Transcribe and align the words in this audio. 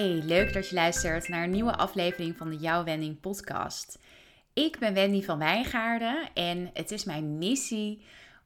Hey, 0.00 0.22
leuk 0.24 0.52
dat 0.52 0.68
je 0.68 0.74
luistert 0.74 1.28
naar 1.28 1.44
een 1.44 1.50
nieuwe 1.50 1.76
aflevering 1.76 2.36
van 2.36 2.50
de 2.50 2.56
Jouw 2.56 2.84
Wending 2.84 3.20
podcast. 3.20 3.98
Ik 4.52 4.78
ben 4.78 4.94
Wendy 4.94 5.22
van 5.22 5.38
Wijngaarden 5.38 6.28
en 6.34 6.70
het 6.72 6.90
is 6.90 7.04
mijn 7.04 7.38
missie 7.38 8.02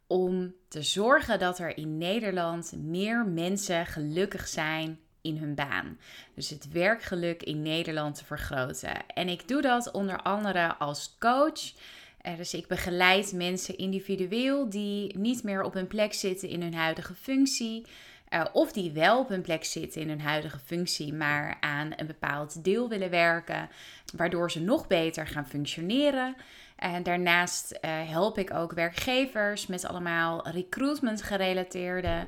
om 0.07 0.55
te 0.69 0.83
zorgen 0.83 1.39
dat 1.39 1.59
er 1.59 1.77
in 1.77 1.99
Nederland 1.99 2.73
meer 2.77 3.27
mensen 3.27 3.87
gelukkig 3.87 4.49
zijn 4.49 4.99
in 5.21 5.37
hun 5.37 5.55
baan. 5.55 5.99
Dus 6.35 6.51
het 6.51 6.69
werkgeluk 6.73 7.43
in 7.43 7.63
Nederland 7.63 8.15
te 8.15 8.25
vergroten. 8.25 9.07
En 9.07 9.29
ik 9.29 9.49
doe 9.49 9.63
dat 9.63 9.91
onder 9.91 10.23
andere 10.23 10.75
als 10.77 11.17
coach. 11.19 11.73
Eh, 12.21 12.37
dus 12.37 12.55
ik 12.55 12.67
begeleid 12.67 13.33
mensen 13.33 13.79
individueel 13.79 14.71
die 14.71 15.19
niet 15.19 15.43
meer 15.43 15.63
op 15.63 15.75
hun 15.75 15.87
plek 15.87 16.13
zitten 16.13 16.49
in 16.49 16.63
hun 16.63 16.75
huidige 16.75 17.15
functie. 17.15 17.87
Uh, 18.31 18.45
of 18.53 18.73
die 18.73 18.93
wel 18.93 19.19
op 19.19 19.29
hun 19.29 19.43
plek 19.43 19.65
zitten 19.65 20.01
in 20.01 20.09
hun 20.09 20.21
huidige 20.21 20.59
functie, 20.59 21.13
maar 21.13 21.57
aan 21.61 21.93
een 21.97 22.07
bepaald 22.07 22.65
deel 22.65 22.89
willen 22.89 23.11
werken, 23.11 23.69
waardoor 24.17 24.51
ze 24.51 24.61
nog 24.61 24.87
beter 24.87 25.27
gaan 25.27 25.47
functioneren. 25.47 26.37
En 26.77 27.03
daarnaast 27.03 27.73
uh, 27.73 27.79
help 28.09 28.39
ik 28.39 28.55
ook 28.55 28.73
werkgevers 28.73 29.67
met 29.67 29.85
allemaal 29.85 30.49
recruitment 30.49 31.23
gerelateerde 31.23 32.27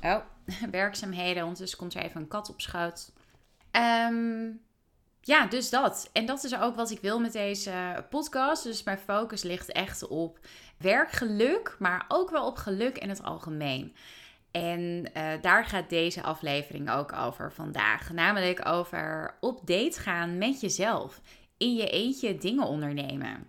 oh, 0.00 0.18
werkzaamheden. 0.70 1.42
Ondertussen 1.42 1.78
komt 1.78 1.94
er 1.94 2.02
even 2.02 2.20
een 2.20 2.28
kat 2.28 2.50
op 2.50 2.60
schoot. 2.60 3.12
Um, 4.10 4.60
ja, 5.20 5.46
dus 5.46 5.70
dat. 5.70 6.10
En 6.12 6.26
dat 6.26 6.44
is 6.44 6.58
ook 6.58 6.76
wat 6.76 6.90
ik 6.90 7.00
wil 7.00 7.20
met 7.20 7.32
deze 7.32 8.04
podcast. 8.10 8.62
Dus 8.62 8.82
mijn 8.82 8.98
focus 8.98 9.42
ligt 9.42 9.72
echt 9.72 10.06
op 10.06 10.38
werkgeluk, 10.76 11.76
maar 11.78 12.04
ook 12.08 12.30
wel 12.30 12.46
op 12.46 12.56
geluk 12.56 12.98
in 12.98 13.08
het 13.08 13.22
algemeen. 13.22 13.94
En 14.62 15.10
uh, 15.16 15.22
daar 15.40 15.64
gaat 15.64 15.90
deze 15.90 16.22
aflevering 16.22 16.90
ook 16.90 17.12
over 17.12 17.52
vandaag. 17.52 18.12
Namelijk 18.12 18.68
over 18.68 19.34
op 19.40 19.66
date 19.66 20.00
gaan 20.00 20.38
met 20.38 20.60
jezelf. 20.60 21.20
In 21.56 21.74
je 21.74 21.88
eentje 21.88 22.38
dingen 22.38 22.66
ondernemen. 22.66 23.46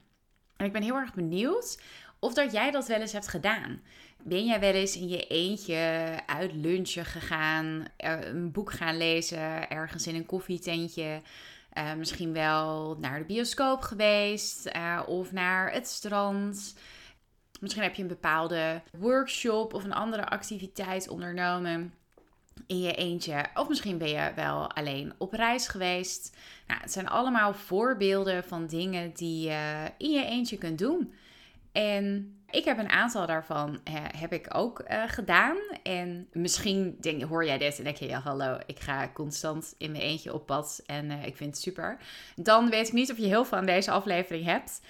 En 0.58 0.66
ik 0.66 0.72
ben 0.72 0.82
heel 0.82 0.96
erg 0.96 1.14
benieuwd 1.14 1.82
of 2.20 2.34
dat 2.34 2.52
jij 2.52 2.72
dat 2.72 2.88
wel 2.88 3.00
eens 3.00 3.12
hebt 3.12 3.28
gedaan. 3.28 3.82
Ben 4.24 4.46
jij 4.46 4.60
wel 4.60 4.74
eens 4.74 4.96
in 4.96 5.08
je 5.08 5.28
eentje 5.28 6.12
uit 6.26 6.54
lunchen 6.54 7.06
gegaan, 7.06 7.86
een 7.98 8.52
boek 8.52 8.72
gaan 8.72 8.98
lezen, 8.98 9.70
ergens 9.70 10.08
in 10.08 10.16
een 10.16 10.26
koffietentje? 10.26 11.22
Uh, 11.74 11.94
misschien 11.94 12.34
wel 12.34 12.98
naar 13.00 13.20
de 13.20 13.26
bioscoop 13.26 13.82
geweest 13.82 14.72
of 15.06 15.32
naar 15.32 15.72
het 15.72 15.88
strand. 15.88 16.76
Misschien 17.60 17.84
heb 17.84 17.96
je 17.96 18.02
een 18.02 18.08
bepaalde 18.08 18.82
workshop 18.98 19.74
of 19.74 19.84
een 19.84 19.94
andere 19.94 20.26
activiteit 20.26 21.10
ondernomen 21.10 21.94
in 22.68 22.82
je 22.82 22.94
eentje. 22.94 23.46
Of 23.54 23.68
misschien 23.68 23.98
ben 23.98 24.10
je 24.10 24.32
wel 24.36 24.72
alleen 24.72 25.14
op 25.18 25.34
reis 25.34 25.68
geweest. 25.68 26.38
Nou, 26.68 26.82
het 26.82 26.92
zijn 26.92 27.08
allemaal 27.08 27.54
voorbeelden 27.54 28.44
van 28.44 28.68
dingen 28.68 29.14
die 29.14 29.50
je 29.50 29.92
in 29.98 30.12
je 30.12 30.26
eentje 30.26 30.58
kunt 30.58 30.78
doen. 30.78 31.14
En 31.72 32.34
ik 32.52 32.66
heb 32.66 32.78
een 32.78 32.90
aantal 32.90 33.26
daarvan 33.26 33.70
uh, 33.70 33.96
heb 34.18 34.34
ik 34.34 34.56
ook 34.56 34.84
uh, 34.90 35.04
gedaan. 35.08 35.58
En 35.84 36.28
misschien 36.32 36.98
denk, 37.00 37.22
hoor 37.24 37.46
jij 37.46 37.58
dit 37.58 37.78
en 37.78 37.84
denk 37.84 37.98
je, 37.98 38.08
ja 38.08 38.20
hallo, 38.20 38.58
ik 38.66 38.80
ga 38.80 39.10
constant 39.14 39.76
in 39.78 39.92
mijn 39.92 40.04
eentje 40.04 40.34
op 40.34 40.46
pad 40.46 40.82
en 40.86 41.06
uh, 41.06 41.26
ik 41.26 41.36
vind 41.36 41.54
het 41.54 41.64
super. 41.64 41.98
Dan 42.36 42.70
weet 42.70 42.88
ik 42.88 42.94
niet 42.94 43.12
of 43.12 43.18
je 43.18 43.26
heel 43.26 43.46
veel 43.46 43.58
aan 43.58 43.66
deze 43.66 43.92
aflevering 43.92 44.46
hebt. 44.46 44.82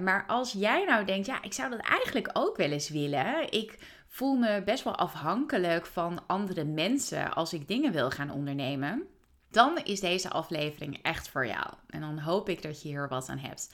Maar 0.00 0.24
als 0.26 0.52
jij 0.52 0.84
nou 0.84 1.04
denkt, 1.04 1.26
ja, 1.26 1.42
ik 1.42 1.52
zou 1.52 1.70
dat 1.70 1.80
eigenlijk 1.80 2.30
ook 2.32 2.56
wel 2.56 2.70
eens 2.70 2.88
willen. 2.88 3.52
Ik 3.52 3.78
voel 4.08 4.34
me 4.34 4.62
best 4.62 4.84
wel 4.84 4.96
afhankelijk 4.96 5.86
van 5.86 6.26
andere 6.26 6.64
mensen 6.64 7.34
als 7.34 7.52
ik 7.52 7.68
dingen 7.68 7.92
wil 7.92 8.10
gaan 8.10 8.30
ondernemen. 8.30 9.06
Dan 9.50 9.78
is 9.84 10.00
deze 10.00 10.30
aflevering 10.30 10.98
echt 11.02 11.28
voor 11.28 11.46
jou. 11.46 11.66
En 11.88 12.00
dan 12.00 12.18
hoop 12.18 12.48
ik 12.48 12.62
dat 12.62 12.82
je 12.82 12.88
hier 12.88 13.08
wat 13.08 13.28
aan 13.28 13.38
hebt. 13.38 13.70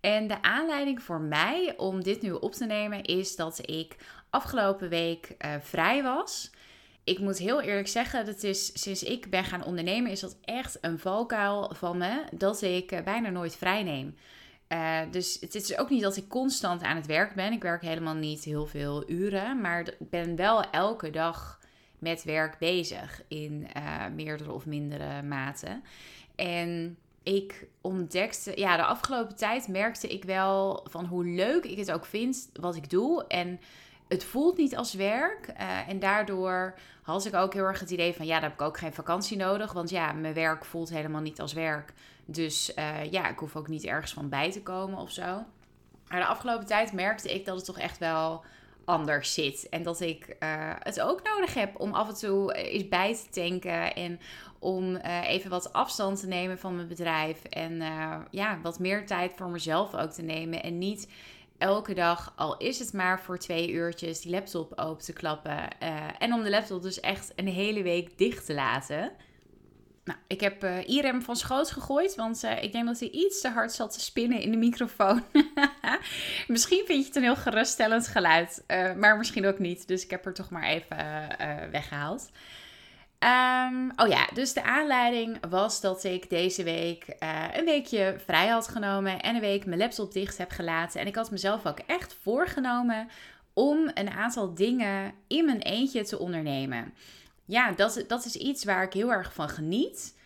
En 0.00 0.26
de 0.26 0.42
aanleiding 0.42 1.02
voor 1.02 1.20
mij 1.20 1.74
om 1.76 2.02
dit 2.02 2.22
nu 2.22 2.30
op 2.30 2.52
te 2.52 2.64
nemen 2.64 3.02
is 3.02 3.36
dat 3.36 3.70
ik 3.70 3.96
afgelopen 4.30 4.88
week 4.88 5.34
uh, 5.38 5.54
vrij 5.60 6.02
was. 6.02 6.50
Ik 7.04 7.18
moet 7.18 7.38
heel 7.38 7.60
eerlijk 7.60 7.88
zeggen, 7.88 8.26
dat 8.26 8.42
is 8.42 8.82
sinds 8.82 9.02
ik 9.02 9.30
ben 9.30 9.44
gaan 9.44 9.64
ondernemen, 9.64 10.10
is 10.10 10.20
dat 10.20 10.36
echt 10.44 10.78
een 10.80 10.98
valkuil 10.98 11.72
van 11.74 11.98
me 11.98 12.24
dat 12.32 12.62
ik 12.62 12.92
uh, 12.92 13.00
bijna 13.00 13.28
nooit 13.28 13.56
vrij 13.56 13.82
neem. 13.82 14.16
Uh, 14.68 15.00
dus 15.10 15.36
het 15.40 15.54
is 15.54 15.78
ook 15.78 15.90
niet 15.90 16.02
dat 16.02 16.16
ik 16.16 16.28
constant 16.28 16.82
aan 16.82 16.96
het 16.96 17.06
werk 17.06 17.34
ben. 17.34 17.52
Ik 17.52 17.62
werk 17.62 17.82
helemaal 17.82 18.14
niet 18.14 18.44
heel 18.44 18.66
veel 18.66 19.10
uren, 19.10 19.60
maar 19.60 19.80
ik 19.80 20.10
ben 20.10 20.36
wel 20.36 20.70
elke 20.70 21.10
dag 21.10 21.60
met 21.98 22.24
werk 22.24 22.58
bezig 22.58 23.22
in 23.28 23.66
meerdere 24.14 24.52
of 24.52 24.66
mindere 24.66 25.22
mate. 25.22 25.80
En 26.34 26.98
ik 27.22 27.66
ontdekte, 27.80 28.52
ja, 28.56 28.76
de 28.76 28.84
afgelopen 28.84 29.36
tijd 29.36 29.68
merkte 29.68 30.08
ik 30.08 30.24
wel 30.24 30.86
van 30.90 31.04
hoe 31.04 31.24
leuk 31.24 31.64
ik 31.64 31.78
het 31.78 31.92
ook 31.92 32.06
vind 32.06 32.50
wat 32.52 32.76
ik 32.76 32.90
doe. 32.90 33.26
En 33.26 33.60
het 34.08 34.24
voelt 34.24 34.56
niet 34.56 34.76
als 34.76 34.94
werk. 34.94 35.48
Uh, 35.48 35.88
en 35.88 35.98
daardoor 35.98 36.74
had 37.02 37.24
ik 37.24 37.34
ook 37.34 37.52
heel 37.52 37.64
erg 37.64 37.80
het 37.80 37.90
idee 37.90 38.14
van, 38.14 38.26
ja, 38.26 38.34
dan 38.34 38.42
heb 38.42 38.52
ik 38.52 38.66
ook 38.66 38.78
geen 38.78 38.92
vakantie 38.92 39.36
nodig. 39.36 39.72
Want 39.72 39.90
ja, 39.90 40.12
mijn 40.12 40.34
werk 40.34 40.64
voelt 40.64 40.88
helemaal 40.88 41.20
niet 41.20 41.40
als 41.40 41.52
werk. 41.52 41.92
Dus 42.26 42.72
uh, 42.78 43.10
ja, 43.10 43.28
ik 43.28 43.38
hoef 43.38 43.56
ook 43.56 43.68
niet 43.68 43.84
ergens 43.84 44.12
van 44.12 44.28
bij 44.28 44.50
te 44.50 44.62
komen 44.62 44.98
of 44.98 45.10
zo. 45.10 45.44
Maar 46.08 46.20
de 46.20 46.26
afgelopen 46.26 46.66
tijd 46.66 46.92
merkte 46.92 47.34
ik 47.34 47.44
dat 47.44 47.56
het 47.56 47.64
toch 47.64 47.78
echt 47.78 47.98
wel 47.98 48.44
anders 48.84 49.34
zit. 49.34 49.68
En 49.68 49.82
dat 49.82 50.00
ik 50.00 50.36
uh, 50.40 50.72
het 50.78 51.00
ook 51.00 51.22
nodig 51.22 51.54
heb 51.54 51.80
om 51.80 51.92
af 51.92 52.08
en 52.08 52.14
toe 52.14 52.54
eens 52.54 52.88
bij 52.88 53.14
te 53.14 53.28
tanken. 53.30 53.94
En 53.94 54.20
om 54.58 54.94
uh, 54.94 55.28
even 55.28 55.50
wat 55.50 55.72
afstand 55.72 56.20
te 56.20 56.26
nemen 56.26 56.58
van 56.58 56.74
mijn 56.76 56.88
bedrijf. 56.88 57.44
En 57.44 57.82
ja, 58.30 58.58
wat 58.62 58.78
meer 58.78 59.06
tijd 59.06 59.32
voor 59.36 59.48
mezelf 59.48 59.94
ook 59.94 60.10
te 60.10 60.22
nemen. 60.22 60.62
En 60.62 60.78
niet 60.78 61.10
elke 61.58 61.94
dag, 61.94 62.32
al 62.36 62.56
is 62.56 62.78
het 62.78 62.92
maar 62.92 63.20
voor 63.20 63.38
twee 63.38 63.70
uurtjes, 63.70 64.20
die 64.20 64.32
laptop 64.32 64.78
open 64.78 65.04
te 65.04 65.12
klappen. 65.12 65.78
en 66.18 66.32
om 66.32 66.42
de 66.42 66.50
laptop 66.50 66.82
dus 66.82 67.00
echt 67.00 67.32
een 67.36 67.48
hele 67.48 67.82
week 67.82 68.18
dicht 68.18 68.46
te 68.46 68.54
laten. 68.54 69.12
Nou, 70.04 70.18
ik 70.26 70.40
heb 70.40 70.64
uh, 70.64 70.88
Irem 70.88 71.22
van 71.22 71.36
schoot 71.36 71.70
gegooid, 71.70 72.14
want 72.14 72.44
uh, 72.44 72.62
ik 72.62 72.72
denk 72.72 72.86
dat 72.86 73.00
hij 73.00 73.10
iets 73.10 73.40
te 73.40 73.48
hard 73.48 73.72
zat 73.72 73.92
te 73.92 74.00
spinnen 74.00 74.40
in 74.40 74.50
de 74.50 74.56
microfoon. 74.56 75.24
misschien 76.46 76.82
vind 76.86 77.00
je 77.00 77.06
het 77.06 77.16
een 77.16 77.22
heel 77.22 77.36
geruststellend 77.36 78.06
geluid, 78.08 78.64
uh, 78.68 78.94
maar 78.94 79.16
misschien 79.16 79.46
ook 79.46 79.58
niet. 79.58 79.88
Dus 79.88 80.04
ik 80.04 80.10
heb 80.10 80.26
er 80.26 80.34
toch 80.34 80.50
maar 80.50 80.64
even 80.64 80.96
weggehaald. 81.70 82.30
Um, 83.18 83.92
oh 83.96 84.08
ja, 84.08 84.28
dus 84.34 84.52
de 84.52 84.62
aanleiding 84.62 85.46
was 85.48 85.80
dat 85.80 86.04
ik 86.04 86.30
deze 86.30 86.62
week 86.62 87.06
een 87.52 87.64
weekje 87.64 88.16
vrij 88.24 88.48
had 88.48 88.68
genomen 88.68 89.20
en 89.20 89.34
een 89.34 89.40
week 89.40 89.66
mijn 89.66 89.78
laptop 89.78 90.12
dicht 90.12 90.38
heb 90.38 90.50
gelaten. 90.50 91.00
En 91.00 91.06
ik 91.06 91.14
had 91.14 91.30
mezelf 91.30 91.66
ook 91.66 91.78
echt 91.78 92.16
voorgenomen 92.22 93.08
om 93.52 93.90
een 93.94 94.10
aantal 94.10 94.54
dingen 94.54 95.12
in 95.26 95.44
mijn 95.44 95.60
eentje 95.60 96.04
te 96.04 96.18
ondernemen 96.18 96.94
ja, 97.44 97.72
dat, 97.72 98.04
dat 98.08 98.24
is 98.24 98.36
iets 98.36 98.64
waar 98.64 98.82
ik 98.82 98.92
heel 98.92 99.12
erg 99.12 99.32
van 99.32 99.48
geniet. 99.48 100.18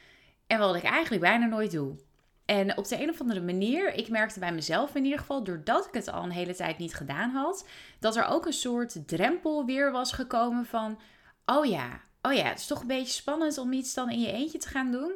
En 0.46 0.58
wat 0.58 0.74
ik 0.74 0.82
eigenlijk 0.82 1.22
bijna 1.22 1.46
nooit 1.46 1.70
doe. 1.70 1.96
En 2.44 2.76
op 2.76 2.88
de 2.88 3.02
een 3.02 3.10
of 3.10 3.20
andere 3.20 3.40
manier, 3.40 3.94
ik 3.94 4.08
merkte 4.08 4.38
bij 4.38 4.52
mezelf 4.52 4.94
in 4.94 5.04
ieder 5.04 5.18
geval, 5.18 5.44
doordat 5.44 5.86
ik 5.86 5.94
het 5.94 6.08
al 6.08 6.22
een 6.22 6.30
hele 6.30 6.54
tijd 6.54 6.78
niet 6.78 6.94
gedaan 6.94 7.30
had, 7.30 7.66
dat 7.98 8.16
er 8.16 8.26
ook 8.26 8.46
een 8.46 8.52
soort 8.52 9.08
drempel 9.08 9.64
weer 9.64 9.92
was 9.92 10.12
gekomen 10.12 10.66
van, 10.66 11.00
oh 11.44 11.66
ja, 11.66 12.00
oh 12.22 12.32
ja, 12.32 12.44
het 12.44 12.58
is 12.58 12.66
toch 12.66 12.80
een 12.80 12.86
beetje 12.86 13.12
spannend 13.12 13.58
om 13.58 13.72
iets 13.72 13.94
dan 13.94 14.10
in 14.10 14.20
je 14.20 14.32
eentje 14.32 14.58
te 14.58 14.68
gaan 14.68 14.90
doen. 14.90 15.12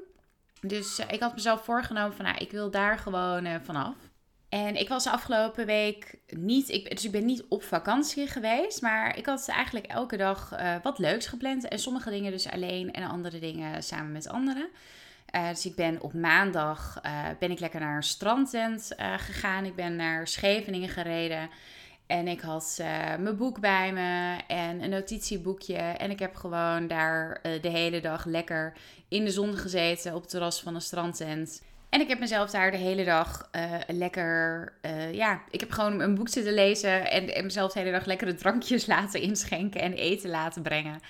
Dus 0.61 0.99
eh, 0.99 1.11
ik 1.11 1.21
had 1.21 1.35
mezelf 1.35 1.65
voorgenomen 1.65 2.17
van, 2.17 2.25
nou, 2.25 2.37
ik 2.39 2.51
wil 2.51 2.71
daar 2.71 2.99
gewoon 2.99 3.47
uh, 3.47 3.55
vanaf. 3.63 3.97
En 4.53 4.77
ik 4.77 4.89
was 4.89 5.05
de 5.05 5.11
afgelopen 5.11 5.67
week 5.67 6.19
niet, 6.27 6.69
ik, 6.69 6.91
dus 6.91 7.05
ik 7.05 7.11
ben 7.11 7.25
niet 7.25 7.45
op 7.49 7.63
vakantie 7.63 8.27
geweest, 8.27 8.83
maar 8.83 9.17
ik 9.17 9.27
had 9.27 9.49
eigenlijk 9.49 9.87
elke 9.87 10.17
dag 10.17 10.53
uh, 10.53 10.75
wat 10.83 10.99
leuks 10.99 11.27
gepland. 11.27 11.69
En 11.69 11.79
sommige 11.79 12.11
dingen 12.11 12.31
dus 12.31 12.51
alleen 12.51 12.93
en 12.93 13.09
andere 13.09 13.39
dingen 13.39 13.83
samen 13.83 14.13
met 14.13 14.29
anderen. 14.29 14.69
Uh, 15.35 15.49
dus 15.49 15.67
ik 15.67 15.75
ben 15.75 16.01
op 16.01 16.13
maandag 16.13 17.01
uh, 17.07 17.29
ben 17.39 17.51
ik 17.51 17.61
lekker 17.61 17.81
naar 17.81 17.97
een 17.97 18.03
strandtent 18.03 18.95
gegaan. 19.17 19.65
Ik 19.65 19.75
ben 19.75 19.97
naar 19.97 20.29
Scheveningen 20.29 20.89
gereden. 20.89 21.51
En 22.07 22.29
ik 22.29 22.41
had 22.41 22.81
mijn 23.19 23.37
boek 23.37 23.61
bij 23.61 23.93
me 23.93 24.39
en 24.47 24.83
een 24.83 24.91
notitieboekje. 24.91 25.77
En 25.77 26.11
ik 26.11 26.19
heb 26.19 26.35
gewoon 26.35 26.87
daar 26.87 27.41
de 27.43 27.69
hele 27.69 28.01
dag 28.01 28.25
lekker 28.25 28.77
in 29.09 29.25
de 29.25 29.31
zon 29.31 29.57
gezeten 29.57 30.15
op 30.15 30.21
het 30.21 30.31
terras 30.31 30.61
van 30.61 30.75
een 30.75 30.81
strandtent. 30.81 31.63
En 31.93 32.01
ik 32.01 32.09
heb 32.09 32.19
mezelf 32.19 32.51
daar 32.51 32.71
de 32.71 32.77
hele 32.77 33.05
dag 33.05 33.49
uh, 33.57 33.73
lekker, 33.87 34.73
uh, 34.83 35.15
ja, 35.15 35.43
ik 35.51 35.61
heb 35.61 35.71
gewoon 35.71 36.01
een 36.01 36.15
boek 36.15 36.29
zitten 36.29 36.55
lezen 36.55 37.11
en, 37.11 37.45
mezelf 37.45 37.73
de 37.73 37.79
hele 37.79 37.91
dag 37.91 38.05
lekkere 38.05 38.35
drankjes 38.35 38.87
laten 38.97 39.21
inschenken 39.21 39.81
en 39.81 39.93
eten 39.93 40.31
laten 40.31 40.63
brengen. 40.63 41.01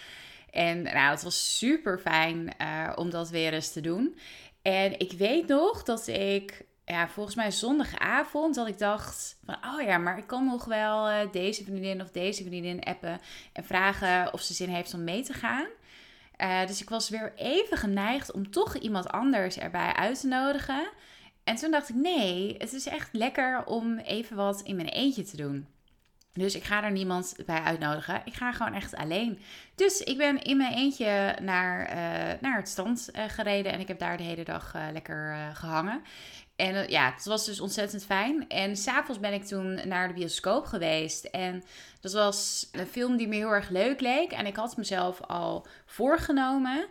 En 0.50 0.82
nou, 0.82 1.11
het 1.11 1.23
was 1.23 1.58
super 1.58 1.99
fijn 1.99 2.55
uh, 2.61 2.93
om 2.94 3.11
dat 3.11 3.31
weer 3.31 3.52
eens 3.52 3.73
te 3.73 3.81
doen. 3.81 4.19
En 4.62 4.99
ik 4.99 5.12
weet 5.12 5.46
nog 5.46 5.82
dat 5.82 6.06
ik, 6.06 6.64
ja, 6.84 7.08
volgens 7.08 7.37
mij 7.37 7.50
zondagavond, 7.50 8.55
dat 8.55 8.69
ik 8.69 8.79
dacht 8.79 9.38
van, 9.44 9.56
oh 9.75 9.82
ja, 9.82 9.99
maar 9.99 10.19
ik 10.19 10.26
kan 10.26 10.44
nog 10.44 10.64
wel 10.64 11.31
deze 11.31 11.64
vriendin 11.64 12.00
of 12.00 12.11
deze 12.11 12.44
vriendin 12.44 12.84
appen 12.84 13.20
en 13.52 13.64
vragen 13.64 14.32
of 14.32 14.40
ze 14.40 14.55
zin 14.55 14.69
heeft 14.69 14.94
om 14.94 15.05
mee 15.05 15.23
te 15.23 15.32
gaan. 15.32 15.67
Uh, 16.43 16.67
dus 16.67 16.81
ik 16.81 16.89
was 16.89 17.09
weer 17.09 17.33
even 17.37 17.77
geneigd 17.77 18.33
om 18.33 18.50
toch 18.50 18.77
iemand 18.77 19.09
anders 19.09 19.59
erbij 19.59 19.93
uit 19.93 20.21
te 20.21 20.27
nodigen. 20.27 20.89
En 21.44 21.56
toen 21.56 21.71
dacht 21.71 21.89
ik, 21.89 21.94
nee, 21.94 22.55
het 22.59 22.73
is 22.73 22.87
echt 22.87 23.09
lekker 23.12 23.65
om 23.65 23.99
even 23.99 24.37
wat 24.37 24.61
in 24.61 24.77
mijn 24.77 24.89
eentje 24.89 25.23
te 25.23 25.37
doen. 25.37 25.67
Dus 26.32 26.55
ik 26.55 26.64
ga 26.64 26.84
er 26.84 26.90
niemand 26.90 27.34
bij 27.46 27.61
uitnodigen. 27.61 28.23
Ik 28.25 28.34
ga 28.34 28.52
gewoon 28.52 28.75
echt 28.75 28.96
alleen. 28.96 29.38
Dus 29.75 30.00
ik 30.00 30.17
ben 30.19 30.43
in 30.43 30.56
mijn 30.56 30.75
eentje 30.75 31.37
naar, 31.40 31.81
uh, 31.81 32.40
naar 32.40 32.56
het 32.56 32.69
strand 32.69 33.08
uh, 33.12 33.25
gereden. 33.29 33.73
En 33.73 33.81
ik 33.81 33.88
heb 33.88 33.99
daar 33.99 34.17
de 34.17 34.23
hele 34.23 34.44
dag 34.44 34.75
uh, 34.76 34.87
lekker 34.93 35.50
gehangen. 35.55 36.02
En 36.56 36.90
ja, 36.90 37.12
het 37.12 37.25
was 37.25 37.44
dus 37.44 37.61
ontzettend 37.61 38.05
fijn. 38.05 38.49
En 38.49 38.76
s'avonds 38.76 39.20
ben 39.20 39.32
ik 39.32 39.44
toen 39.44 39.88
naar 39.88 40.08
de 40.08 40.14
bioscoop 40.14 40.64
geweest. 40.64 41.25
En 41.25 41.64
dat 42.00 42.12
was 42.12 42.69
een 42.73 42.87
film 42.87 43.17
die 43.17 43.29
me 43.29 43.34
heel 43.34 43.50
erg 43.50 43.69
leuk 43.69 44.00
leek. 44.00 44.32
En 44.32 44.46
ik 44.46 44.56
had 44.56 44.76
mezelf 44.76 45.20
al 45.20 45.67
voorgenomen. 45.87 46.87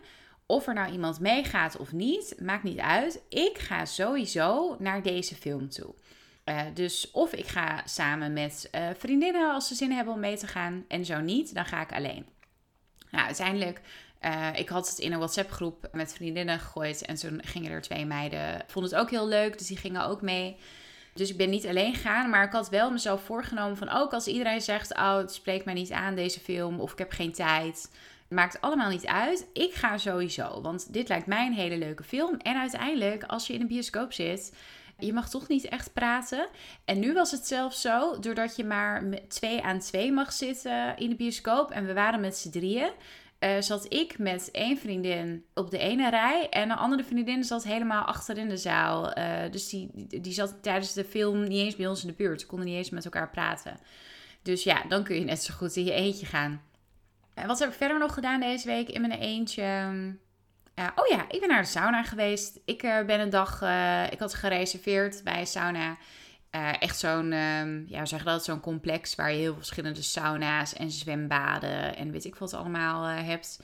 Of 0.46 0.66
er 0.66 0.74
nou 0.74 0.92
iemand 0.92 1.20
meegaat 1.20 1.76
of 1.76 1.92
niet, 1.92 2.34
maakt 2.40 2.62
niet 2.62 2.78
uit. 2.78 3.20
Ik 3.28 3.58
ga 3.58 3.84
sowieso 3.84 4.76
naar 4.78 5.02
deze 5.02 5.34
film 5.34 5.68
toe. 5.68 5.94
Uh, 6.44 6.60
dus 6.74 7.10
of 7.10 7.32
ik 7.32 7.46
ga 7.46 7.82
samen 7.84 8.32
met 8.32 8.68
uh, 8.74 8.88
vriendinnen 8.98 9.52
als 9.52 9.68
ze 9.68 9.74
zin 9.74 9.90
hebben 9.90 10.14
om 10.14 10.20
mee 10.20 10.36
te 10.36 10.46
gaan. 10.46 10.84
En 10.88 11.04
zo 11.04 11.20
niet, 11.20 11.54
dan 11.54 11.64
ga 11.64 11.80
ik 11.80 11.92
alleen. 11.92 12.26
Nou, 13.10 13.26
uiteindelijk, 13.26 13.80
uh, 14.22 14.48
ik 14.56 14.68
had 14.68 14.88
het 14.88 14.98
in 14.98 15.12
een 15.12 15.18
WhatsApp 15.18 15.50
groep 15.50 15.88
met 15.92 16.14
vriendinnen 16.14 16.58
gegooid. 16.58 17.04
En 17.04 17.14
toen 17.14 17.40
gingen 17.44 17.70
er 17.70 17.82
twee 17.82 18.06
meiden, 18.06 18.64
vonden 18.66 18.90
het 18.90 19.00
ook 19.00 19.10
heel 19.10 19.28
leuk, 19.28 19.58
dus 19.58 19.66
die 19.66 19.76
gingen 19.76 20.04
ook 20.04 20.22
mee. 20.22 20.56
Dus 21.14 21.30
ik 21.30 21.36
ben 21.36 21.50
niet 21.50 21.66
alleen 21.66 21.94
gegaan, 21.94 22.30
maar 22.30 22.44
ik 22.44 22.52
had 22.52 22.68
wel 22.68 22.90
mezelf 22.90 23.22
voorgenomen 23.24 23.76
van 23.76 23.88
ook 23.88 24.12
als 24.12 24.26
iedereen 24.26 24.60
zegt, 24.60 24.94
oh 24.94 25.16
het 25.16 25.32
spreekt 25.32 25.64
mij 25.64 25.74
niet 25.74 25.90
aan 25.90 26.14
deze 26.14 26.40
film 26.40 26.80
of 26.80 26.92
ik 26.92 26.98
heb 26.98 27.10
geen 27.10 27.32
tijd. 27.32 27.90
Maakt 28.28 28.60
allemaal 28.60 28.90
niet 28.90 29.06
uit. 29.06 29.46
Ik 29.52 29.74
ga 29.74 29.98
sowieso, 29.98 30.60
want 30.60 30.92
dit 30.92 31.08
lijkt 31.08 31.26
mij 31.26 31.46
een 31.46 31.52
hele 31.52 31.78
leuke 31.78 32.02
film. 32.02 32.36
En 32.36 32.56
uiteindelijk, 32.56 33.24
als 33.24 33.46
je 33.46 33.52
in 33.52 33.60
een 33.60 33.66
bioscoop 33.66 34.12
zit, 34.12 34.52
je 35.04 35.12
mag 35.12 35.30
toch 35.30 35.48
niet 35.48 35.64
echt 35.64 35.92
praten. 35.92 36.48
En 36.84 36.98
nu 36.98 37.12
was 37.12 37.30
het 37.30 37.46
zelfs 37.46 37.80
zo, 37.80 38.18
doordat 38.20 38.56
je 38.56 38.64
maar 38.64 39.04
twee 39.28 39.62
aan 39.62 39.78
twee 39.78 40.12
mag 40.12 40.32
zitten 40.32 40.96
in 40.96 41.08
de 41.08 41.16
bioscoop. 41.16 41.70
En 41.70 41.86
we 41.86 41.92
waren 41.92 42.20
met 42.20 42.36
z'n 42.36 42.50
drieën. 42.50 42.90
Uh, 43.40 43.60
zat 43.60 43.92
ik 43.92 44.18
met 44.18 44.48
één 44.50 44.78
vriendin 44.78 45.44
op 45.54 45.70
de 45.70 45.78
ene 45.78 46.10
rij. 46.10 46.48
En 46.48 46.70
een 46.70 46.76
andere 46.76 47.04
vriendin 47.04 47.44
zat 47.44 47.64
helemaal 47.64 48.04
achter 48.04 48.38
in 48.38 48.48
de 48.48 48.56
zaal. 48.56 49.18
Uh, 49.18 49.24
dus 49.50 49.68
die, 49.68 49.90
die 50.20 50.32
zat 50.32 50.62
tijdens 50.62 50.92
de 50.92 51.04
film 51.04 51.42
niet 51.42 51.58
eens 51.58 51.76
bij 51.76 51.86
ons 51.86 52.02
in 52.02 52.08
de 52.08 52.14
buurt. 52.14 52.40
Ze 52.40 52.46
konden 52.46 52.66
niet 52.66 52.76
eens 52.76 52.90
met 52.90 53.04
elkaar 53.04 53.30
praten. 53.30 53.78
Dus 54.42 54.62
ja, 54.62 54.82
dan 54.88 55.04
kun 55.04 55.16
je 55.16 55.24
net 55.24 55.42
zo 55.42 55.54
goed 55.54 55.76
in 55.76 55.84
je 55.84 55.92
eentje 55.92 56.26
gaan. 56.26 56.62
En 57.34 57.46
wat 57.46 57.58
heb 57.58 57.68
ik 57.68 57.74
verder 57.74 57.98
nog 57.98 58.14
gedaan 58.14 58.40
deze 58.40 58.66
week 58.66 58.88
in 58.88 59.00
mijn 59.00 59.20
eentje? 59.20 59.90
Oh 60.74 61.06
ja, 61.08 61.24
ik 61.28 61.40
ben 61.40 61.48
naar 61.48 61.62
de 61.62 61.68
sauna 61.68 62.02
geweest. 62.02 62.60
Ik 62.64 62.82
uh, 62.82 63.04
ben 63.04 63.20
een 63.20 63.30
dag, 63.30 63.62
uh, 63.62 64.12
ik 64.12 64.18
had 64.18 64.34
gereserveerd 64.34 65.24
bij 65.24 65.40
een 65.40 65.46
sauna. 65.46 65.96
Echt 66.80 66.98
zo'n, 66.98 67.32
um, 67.32 67.84
ja, 67.88 68.06
zeg 68.06 68.22
dat, 68.22 68.44
zo'n 68.44 68.60
complex 68.60 69.14
waar 69.14 69.30
je 69.30 69.36
heel 69.36 69.52
veel 69.52 69.56
verschillende 69.56 70.02
sauna's 70.02 70.74
en 70.74 70.90
zwembaden 70.90 71.96
en 71.96 72.10
weet 72.10 72.24
ik 72.24 72.36
wat 72.36 72.54
allemaal 72.54 73.04
hebt. 73.04 73.60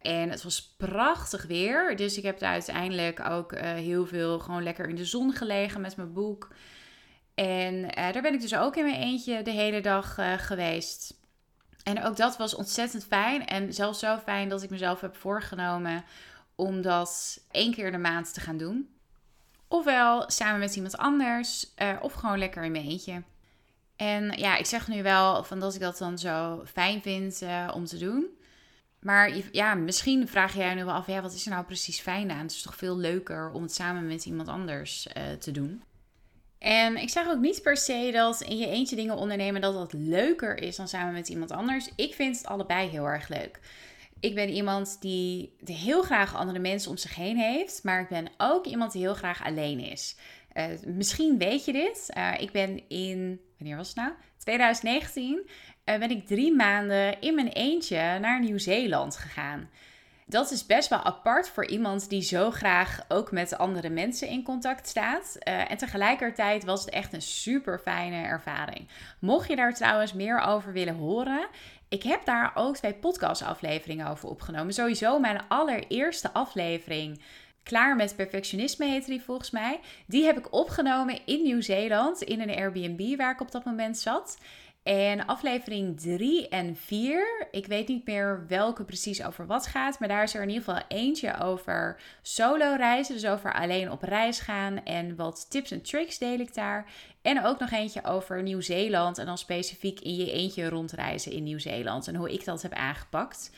En 0.00 0.30
het 0.30 0.42
was 0.42 0.74
prachtig 0.76 1.46
weer. 1.46 1.96
Dus 1.96 2.16
ik 2.16 2.22
heb 2.22 2.38
daar 2.38 2.52
uiteindelijk 2.52 3.20
ook 3.20 3.56
heel 3.58 4.06
veel 4.06 4.38
gewoon 4.38 4.62
lekker 4.62 4.88
in 4.88 4.96
de 4.96 5.04
zon 5.04 5.32
gelegen 5.32 5.80
met 5.80 5.96
mijn 5.96 6.12
boek. 6.12 6.48
En 7.34 7.88
daar 7.94 8.22
ben 8.22 8.34
ik 8.34 8.40
dus 8.40 8.56
ook 8.56 8.76
in 8.76 8.84
mijn 8.84 9.00
eentje 9.00 9.42
de 9.42 9.50
hele 9.50 9.80
dag 9.80 10.18
geweest. 10.36 11.14
En 11.82 12.04
ook 12.04 12.16
dat 12.16 12.36
was 12.36 12.54
ontzettend 12.54 13.04
fijn. 13.04 13.46
En 13.46 13.72
zelfs 13.72 13.98
zo 13.98 14.18
fijn 14.18 14.48
dat 14.48 14.62
ik 14.62 14.70
mezelf 14.70 15.00
heb 15.00 15.16
voorgenomen 15.16 16.04
om 16.54 16.82
dat 16.82 17.40
één 17.50 17.72
keer 17.72 17.92
de 17.92 17.98
maand 17.98 18.34
te 18.34 18.40
gaan 18.40 18.56
doen. 18.56 18.88
Ofwel 19.68 20.30
samen 20.30 20.60
met 20.60 20.76
iemand 20.76 20.96
anders, 20.96 21.72
uh, 21.78 21.96
of 22.00 22.12
gewoon 22.12 22.38
lekker 22.38 22.64
in 22.64 22.72
mijn 22.72 22.88
eentje. 22.88 23.22
En 23.96 24.32
ja, 24.38 24.56
ik 24.56 24.66
zeg 24.66 24.88
nu 24.88 25.02
wel 25.02 25.44
van 25.44 25.60
dat 25.60 25.74
ik 25.74 25.80
dat 25.80 25.98
dan 25.98 26.18
zo 26.18 26.62
fijn 26.66 27.02
vind 27.02 27.42
uh, 27.42 27.70
om 27.74 27.84
te 27.84 27.98
doen. 27.98 28.26
Maar 29.00 29.32
ja, 29.52 29.74
misschien 29.74 30.28
vraag 30.28 30.56
jij 30.56 30.74
nu 30.74 30.84
wel 30.84 30.94
af, 30.94 31.06
ja, 31.06 31.22
wat 31.22 31.32
is 31.32 31.44
er 31.44 31.52
nou 31.52 31.64
precies 31.64 32.00
fijn 32.00 32.30
aan? 32.30 32.42
Het 32.42 32.50
is 32.50 32.62
toch 32.62 32.76
veel 32.76 32.96
leuker 32.96 33.50
om 33.50 33.62
het 33.62 33.74
samen 33.74 34.06
met 34.06 34.24
iemand 34.24 34.48
anders 34.48 35.06
uh, 35.06 35.32
te 35.32 35.50
doen. 35.50 35.82
En 36.58 36.96
ik 36.96 37.10
zeg 37.10 37.28
ook 37.28 37.40
niet 37.40 37.62
per 37.62 37.76
se 37.76 38.10
dat 38.12 38.40
in 38.40 38.56
je 38.56 38.66
eentje 38.66 38.96
dingen 38.96 39.16
ondernemen 39.16 39.60
dat 39.60 39.74
dat 39.74 39.92
leuker 39.92 40.58
is 40.58 40.76
dan 40.76 40.88
samen 40.88 41.12
met 41.12 41.28
iemand 41.28 41.50
anders. 41.50 41.88
Ik 41.96 42.14
vind 42.14 42.36
het 42.36 42.46
allebei 42.46 42.88
heel 42.88 43.04
erg 43.04 43.28
leuk. 43.28 43.60
Ik 44.22 44.34
ben 44.34 44.48
iemand 44.48 44.96
die 45.00 45.56
heel 45.64 46.02
graag 46.02 46.36
andere 46.36 46.58
mensen 46.58 46.90
om 46.90 46.96
zich 46.96 47.14
heen 47.14 47.36
heeft, 47.36 47.84
maar 47.84 48.00
ik 48.00 48.08
ben 48.08 48.30
ook 48.36 48.66
iemand 48.66 48.92
die 48.92 49.02
heel 49.02 49.14
graag 49.14 49.44
alleen 49.44 49.80
is. 49.80 50.16
Uh, 50.54 50.64
misschien 50.86 51.38
weet 51.38 51.64
je 51.64 51.72
dit. 51.72 52.10
Uh, 52.16 52.32
ik 52.38 52.52
ben 52.52 52.88
in, 52.88 53.40
wanneer 53.58 53.76
was 53.76 53.88
het 53.88 53.96
nou? 53.96 54.12
2019 54.38 55.34
uh, 55.34 55.40
eh, 55.84 56.00
ben 56.00 56.10
ik 56.10 56.26
drie 56.26 56.54
maanden 56.54 57.20
in 57.20 57.34
mijn 57.34 57.48
eentje 57.48 58.18
naar 58.18 58.40
Nieuw-Zeeland 58.40 59.16
gegaan. 59.16 59.70
Dat 60.26 60.50
is 60.50 60.66
best 60.66 60.88
wel 60.88 61.02
apart 61.02 61.48
voor 61.48 61.66
iemand 61.66 62.08
die 62.08 62.22
zo 62.22 62.50
graag 62.50 63.04
ook 63.08 63.30
met 63.30 63.58
andere 63.58 63.88
mensen 63.88 64.28
in 64.28 64.42
contact 64.42 64.88
staat. 64.88 65.36
en 65.36 65.76
tegelijkertijd 65.76 66.64
was 66.64 66.84
het 66.84 66.94
echt 66.94 67.12
een 67.12 67.22
super 67.22 67.78
fijne 67.78 68.22
ervaring. 68.22 68.88
Mocht 69.18 69.48
je 69.48 69.56
daar 69.56 69.74
trouwens 69.74 70.12
meer 70.12 70.40
over 70.40 70.72
willen 70.72 70.96
horen, 70.96 71.48
ik 71.92 72.02
heb 72.02 72.24
daar 72.24 72.52
ook 72.54 72.76
twee 72.76 72.94
podcastafleveringen 72.94 74.06
over 74.06 74.28
opgenomen. 74.28 74.72
Sowieso 74.72 75.18
mijn 75.18 75.40
allereerste 75.48 76.32
aflevering. 76.32 77.20
Klaar 77.62 77.96
met 77.96 78.16
perfectionisme 78.16 78.86
heette 78.86 79.10
die 79.10 79.22
volgens 79.22 79.50
mij. 79.50 79.80
Die 80.06 80.24
heb 80.24 80.38
ik 80.38 80.52
opgenomen 80.52 81.18
in 81.24 81.42
Nieuw-Zeeland 81.42 82.22
in 82.22 82.40
een 82.40 82.56
Airbnb 82.56 83.16
waar 83.16 83.32
ik 83.32 83.40
op 83.40 83.50
dat 83.50 83.64
moment 83.64 83.98
zat. 83.98 84.38
En 84.82 85.26
aflevering 85.26 86.00
3 86.00 86.48
en 86.48 86.76
4, 86.76 87.46
ik 87.50 87.66
weet 87.66 87.88
niet 87.88 88.06
meer 88.06 88.44
welke 88.48 88.84
precies 88.84 89.24
over 89.24 89.46
wat 89.46 89.66
gaat, 89.66 89.98
maar 89.98 90.08
daar 90.08 90.22
is 90.22 90.34
er 90.34 90.42
in 90.42 90.48
ieder 90.48 90.64
geval 90.64 90.82
eentje 90.88 91.40
over 91.40 92.00
solo 92.22 92.74
reizen, 92.76 93.14
dus 93.14 93.26
over 93.26 93.54
alleen 93.54 93.90
op 93.90 94.02
reis 94.02 94.40
gaan 94.40 94.84
en 94.84 95.16
wat 95.16 95.50
tips 95.50 95.70
en 95.70 95.82
tricks 95.82 96.18
deel 96.18 96.38
ik 96.38 96.54
daar. 96.54 96.86
En 97.22 97.44
ook 97.44 97.58
nog 97.58 97.70
eentje 97.70 98.04
over 98.04 98.42
Nieuw-Zeeland 98.42 99.18
en 99.18 99.26
dan 99.26 99.38
specifiek 99.38 100.00
in 100.00 100.16
je 100.16 100.32
eentje 100.32 100.68
rondreizen 100.68 101.32
in 101.32 101.42
Nieuw-Zeeland 101.42 102.08
en 102.08 102.14
hoe 102.14 102.32
ik 102.32 102.44
dat 102.44 102.62
heb 102.62 102.72
aangepakt. 102.72 103.50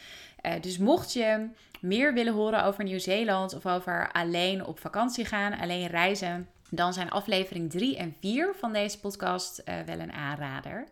Uh, 0.43 0.53
dus 0.61 0.79
mocht 0.79 1.13
je 1.13 1.49
meer 1.81 2.15
willen 2.15 2.33
horen 2.33 2.65
over 2.65 2.85
Nieuw-Zeeland 2.85 3.55
of 3.55 3.67
over 3.67 4.13
alleen 4.13 4.67
op 4.67 4.79
vakantie 4.79 5.25
gaan, 5.25 5.59
alleen 5.59 5.87
reizen, 5.87 6.49
dan 6.75 6.93
zijn 6.93 7.11
aflevering 7.11 7.71
3 7.71 7.97
en 7.97 8.17
4 8.21 8.55
van 8.59 8.73
deze 8.73 9.01
podcast 9.01 9.63
uh, 9.65 9.81
wel 9.81 9.99
een 9.99 10.13
aanrader. 10.13 10.89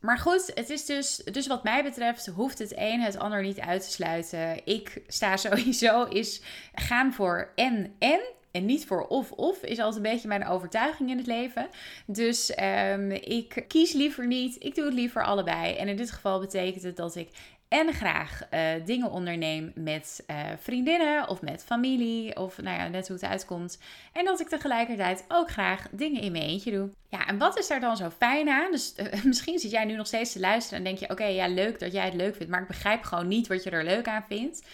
Maar 0.00 0.18
goed, 0.18 0.50
het 0.54 0.70
is 0.70 0.84
dus, 0.84 1.16
dus 1.16 1.46
wat 1.46 1.64
mij 1.64 1.82
betreft 1.82 2.26
hoeft 2.26 2.58
het 2.58 2.72
een 2.76 3.00
het 3.00 3.18
ander 3.18 3.42
niet 3.42 3.60
uit 3.60 3.82
te 3.82 3.90
sluiten. 3.90 4.66
Ik 4.66 5.02
sta 5.06 5.36
sowieso 5.46 6.04
is 6.04 6.42
gaan 6.74 7.12
voor 7.12 7.52
en 7.54 7.94
en. 7.98 8.20
En 8.50 8.64
niet 8.64 8.86
voor 8.86 9.06
of 9.06 9.32
of 9.32 9.62
is 9.62 9.78
altijd 9.78 10.04
een 10.04 10.12
beetje 10.12 10.28
mijn 10.28 10.46
overtuiging 10.46 11.10
in 11.10 11.16
het 11.16 11.26
leven. 11.26 11.68
Dus 12.06 12.52
um, 12.62 13.10
ik 13.10 13.64
kies 13.68 13.92
liever 13.92 14.26
niet. 14.26 14.56
Ik 14.64 14.74
doe 14.74 14.84
het 14.84 14.94
liever 14.94 15.24
allebei. 15.24 15.74
En 15.74 15.88
in 15.88 15.96
dit 15.96 16.10
geval 16.10 16.40
betekent 16.40 16.82
het 16.82 16.96
dat 16.96 17.14
ik 17.14 17.28
en 17.68 17.92
graag 17.92 18.40
uh, 18.50 18.60
dingen 18.84 19.10
onderneem 19.10 19.72
met 19.74 20.24
uh, 20.26 20.36
vriendinnen 20.60 21.28
of 21.28 21.42
met 21.42 21.64
familie 21.64 22.36
of 22.36 22.62
nou 22.62 22.78
ja, 22.78 22.88
net 22.88 23.08
hoe 23.08 23.16
het 23.16 23.26
uitkomt. 23.26 23.78
En 24.12 24.24
dat 24.24 24.40
ik 24.40 24.48
tegelijkertijd 24.48 25.24
ook 25.28 25.50
graag 25.50 25.86
dingen 25.90 26.20
in 26.20 26.32
mijn 26.32 26.44
eentje 26.44 26.70
doe. 26.70 26.90
Ja, 27.08 27.26
en 27.26 27.38
wat 27.38 27.58
is 27.58 27.66
daar 27.66 27.80
dan 27.80 27.96
zo 27.96 28.10
fijn 28.10 28.48
aan? 28.48 28.70
Dus 28.70 28.94
uh, 28.96 29.24
misschien 29.24 29.58
zit 29.58 29.70
jij 29.70 29.84
nu 29.84 29.96
nog 29.96 30.06
steeds 30.06 30.32
te 30.32 30.40
luisteren 30.40 30.78
en 30.78 30.84
denk 30.84 30.98
je: 30.98 31.10
oké, 31.10 31.24
ja, 31.24 31.48
leuk 31.48 31.78
dat 31.78 31.92
jij 31.92 32.04
het 32.04 32.14
leuk 32.14 32.36
vindt, 32.36 32.50
maar 32.50 32.60
ik 32.60 32.68
begrijp 32.68 33.02
gewoon 33.02 33.28
niet 33.28 33.46
wat 33.46 33.62
je 33.62 33.70
er 33.70 33.84
leuk 33.84 34.08
aan 34.08 34.24
vindt. 34.28 34.66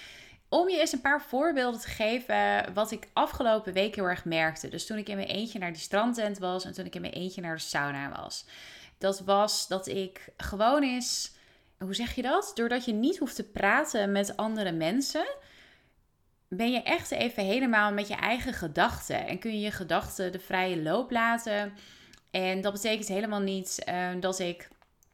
Om 0.48 0.68
je 0.68 0.80
eens 0.80 0.92
een 0.92 1.00
paar 1.00 1.22
voorbeelden 1.22 1.80
te 1.80 1.88
geven 1.88 2.74
wat 2.74 2.90
ik 2.90 3.08
afgelopen 3.12 3.72
week 3.72 3.94
heel 3.94 4.08
erg 4.08 4.24
merkte. 4.24 4.68
Dus 4.68 4.86
toen 4.86 4.98
ik 4.98 5.08
in 5.08 5.16
mijn 5.16 5.28
eentje 5.28 5.58
naar 5.58 5.72
die 5.72 5.80
strandtent 5.80 6.38
was 6.38 6.64
en 6.64 6.72
toen 6.72 6.86
ik 6.86 6.94
in 6.94 7.00
mijn 7.00 7.12
eentje 7.12 7.40
naar 7.40 7.54
de 7.54 7.62
sauna 7.62 8.22
was. 8.22 8.44
Dat 8.98 9.20
was 9.20 9.68
dat 9.68 9.86
ik 9.86 10.28
gewoon 10.36 10.82
eens 10.82 11.32
hoe 11.82 11.94
zeg 11.94 12.14
je 12.14 12.22
dat? 12.22 12.52
Doordat 12.54 12.84
je 12.84 12.92
niet 12.92 13.18
hoeft 13.18 13.36
te 13.36 13.50
praten 13.50 14.12
met 14.12 14.36
andere 14.36 14.72
mensen, 14.72 15.26
ben 16.48 16.72
je 16.72 16.82
echt 16.82 17.10
even 17.10 17.44
helemaal 17.44 17.92
met 17.92 18.08
je 18.08 18.14
eigen 18.14 18.52
gedachten. 18.52 19.26
En 19.26 19.38
kun 19.38 19.52
je 19.52 19.60
je 19.60 19.70
gedachten 19.70 20.32
de 20.32 20.40
vrije 20.40 20.82
loop 20.82 21.10
laten. 21.10 21.72
En 22.30 22.60
dat 22.60 22.72
betekent 22.72 23.08
helemaal 23.08 23.40
niet 23.40 23.84
uh, 23.88 24.10
dat 24.20 24.38
ik 24.38 24.68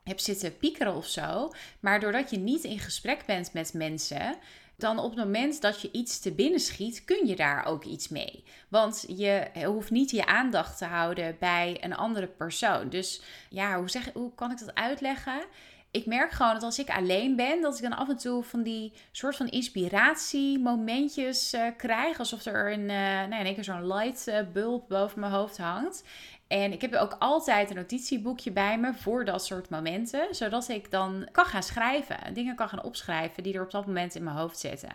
heb 0.04 0.18
zitten 0.18 0.56
piekeren 0.56 0.94
of 0.94 1.06
zo. 1.06 1.52
Maar 1.80 2.00
doordat 2.00 2.30
je 2.30 2.38
niet 2.38 2.64
in 2.64 2.78
gesprek 2.78 3.26
bent 3.26 3.52
met 3.52 3.72
mensen, 3.72 4.36
dan 4.76 4.98
op 4.98 5.10
het 5.10 5.24
moment 5.24 5.60
dat 5.60 5.80
je 5.80 5.90
iets 5.92 6.18
te 6.18 6.32
binnen 6.32 6.60
schiet, 6.60 7.04
kun 7.04 7.26
je 7.26 7.36
daar 7.36 7.66
ook 7.66 7.84
iets 7.84 8.08
mee. 8.08 8.44
Want 8.68 9.04
je 9.08 9.50
hoeft 9.64 9.90
niet 9.90 10.10
je 10.10 10.26
aandacht 10.26 10.78
te 10.78 10.84
houden 10.84 11.36
bij 11.38 11.76
een 11.80 11.96
andere 11.96 12.26
persoon. 12.26 12.88
Dus 12.88 13.22
ja, 13.50 13.78
hoe, 13.78 13.90
zeg, 13.90 14.10
hoe 14.12 14.34
kan 14.34 14.50
ik 14.50 14.58
dat 14.58 14.74
uitleggen? 14.74 15.44
Ik 15.90 16.06
merk 16.06 16.30
gewoon 16.30 16.52
dat 16.52 16.62
als 16.62 16.78
ik 16.78 16.90
alleen 16.90 17.36
ben, 17.36 17.60
dat 17.60 17.76
ik 17.76 17.82
dan 17.82 17.96
af 17.96 18.08
en 18.08 18.16
toe 18.16 18.42
van 18.42 18.62
die 18.62 18.92
soort 19.12 19.36
van 19.36 19.48
inspiratiemomentjes 19.48 21.54
uh, 21.54 21.66
krijg. 21.76 22.18
Alsof 22.18 22.44
er 22.44 22.72
een, 22.72 22.80
uh, 22.80 23.26
nou, 23.26 23.44
één 23.44 23.54
keer 23.54 23.64
zo'n 23.64 23.86
light 23.86 24.28
uh, 24.28 24.38
bulb 24.52 24.88
boven 24.88 25.20
mijn 25.20 25.32
hoofd 25.32 25.58
hangt. 25.58 26.04
En 26.48 26.72
ik 26.72 26.80
heb 26.80 26.94
ook 26.94 27.16
altijd 27.18 27.70
een 27.70 27.76
notitieboekje 27.76 28.50
bij 28.50 28.78
me 28.78 28.94
voor 28.94 29.24
dat 29.24 29.44
soort 29.44 29.70
momenten. 29.70 30.34
Zodat 30.34 30.68
ik 30.68 30.90
dan 30.90 31.28
kan 31.32 31.44
gaan 31.44 31.62
schrijven. 31.62 32.34
Dingen 32.34 32.54
kan 32.54 32.68
gaan 32.68 32.82
opschrijven 32.82 33.42
die 33.42 33.54
er 33.54 33.64
op 33.64 33.70
dat 33.70 33.86
moment 33.86 34.14
in 34.14 34.22
mijn 34.22 34.36
hoofd 34.36 34.58
zitten. 34.58 34.92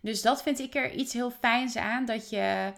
Dus 0.00 0.22
dat 0.22 0.42
vind 0.42 0.58
ik 0.58 0.74
er 0.74 0.92
iets 0.92 1.12
heel 1.12 1.30
fijns 1.30 1.76
aan. 1.76 2.04
Dat 2.04 2.30
je 2.30 2.72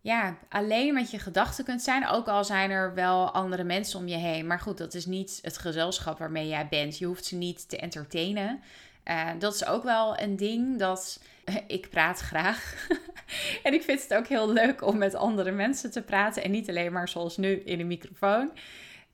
ja, 0.00 0.38
alleen 0.48 0.94
met 0.94 1.10
je 1.10 1.18
gedachten 1.18 1.64
kunt 1.64 1.82
zijn. 1.82 2.08
Ook 2.08 2.28
al 2.28 2.44
zijn 2.44 2.70
er 2.70 2.94
wel 2.94 3.30
andere 3.30 3.64
mensen 3.64 3.98
om 3.98 4.08
je 4.08 4.16
heen. 4.16 4.46
Maar 4.46 4.60
goed, 4.60 4.78
dat 4.78 4.94
is 4.94 5.06
niet 5.06 5.38
het 5.42 5.58
gezelschap 5.58 6.18
waarmee 6.18 6.48
jij 6.48 6.68
bent. 6.68 6.98
Je 6.98 7.06
hoeft 7.06 7.24
ze 7.24 7.36
niet 7.36 7.68
te 7.68 7.78
entertainen. 7.78 8.62
Uh, 9.04 9.28
dat 9.38 9.54
is 9.54 9.64
ook 9.64 9.82
wel 9.82 10.18
een 10.18 10.36
ding 10.36 10.78
dat 10.78 11.20
ik 11.66 11.90
praat 11.90 12.18
graag. 12.18 12.88
en 13.62 13.72
ik 13.72 13.82
vind 13.82 14.02
het 14.02 14.14
ook 14.14 14.26
heel 14.26 14.52
leuk 14.52 14.86
om 14.86 14.98
met 14.98 15.14
andere 15.14 15.50
mensen 15.50 15.90
te 15.90 16.02
praten. 16.02 16.42
En 16.42 16.50
niet 16.50 16.68
alleen 16.68 16.92
maar 16.92 17.08
zoals 17.08 17.36
nu 17.36 17.48
in 17.48 17.80
een 17.80 17.86
microfoon. 17.86 18.50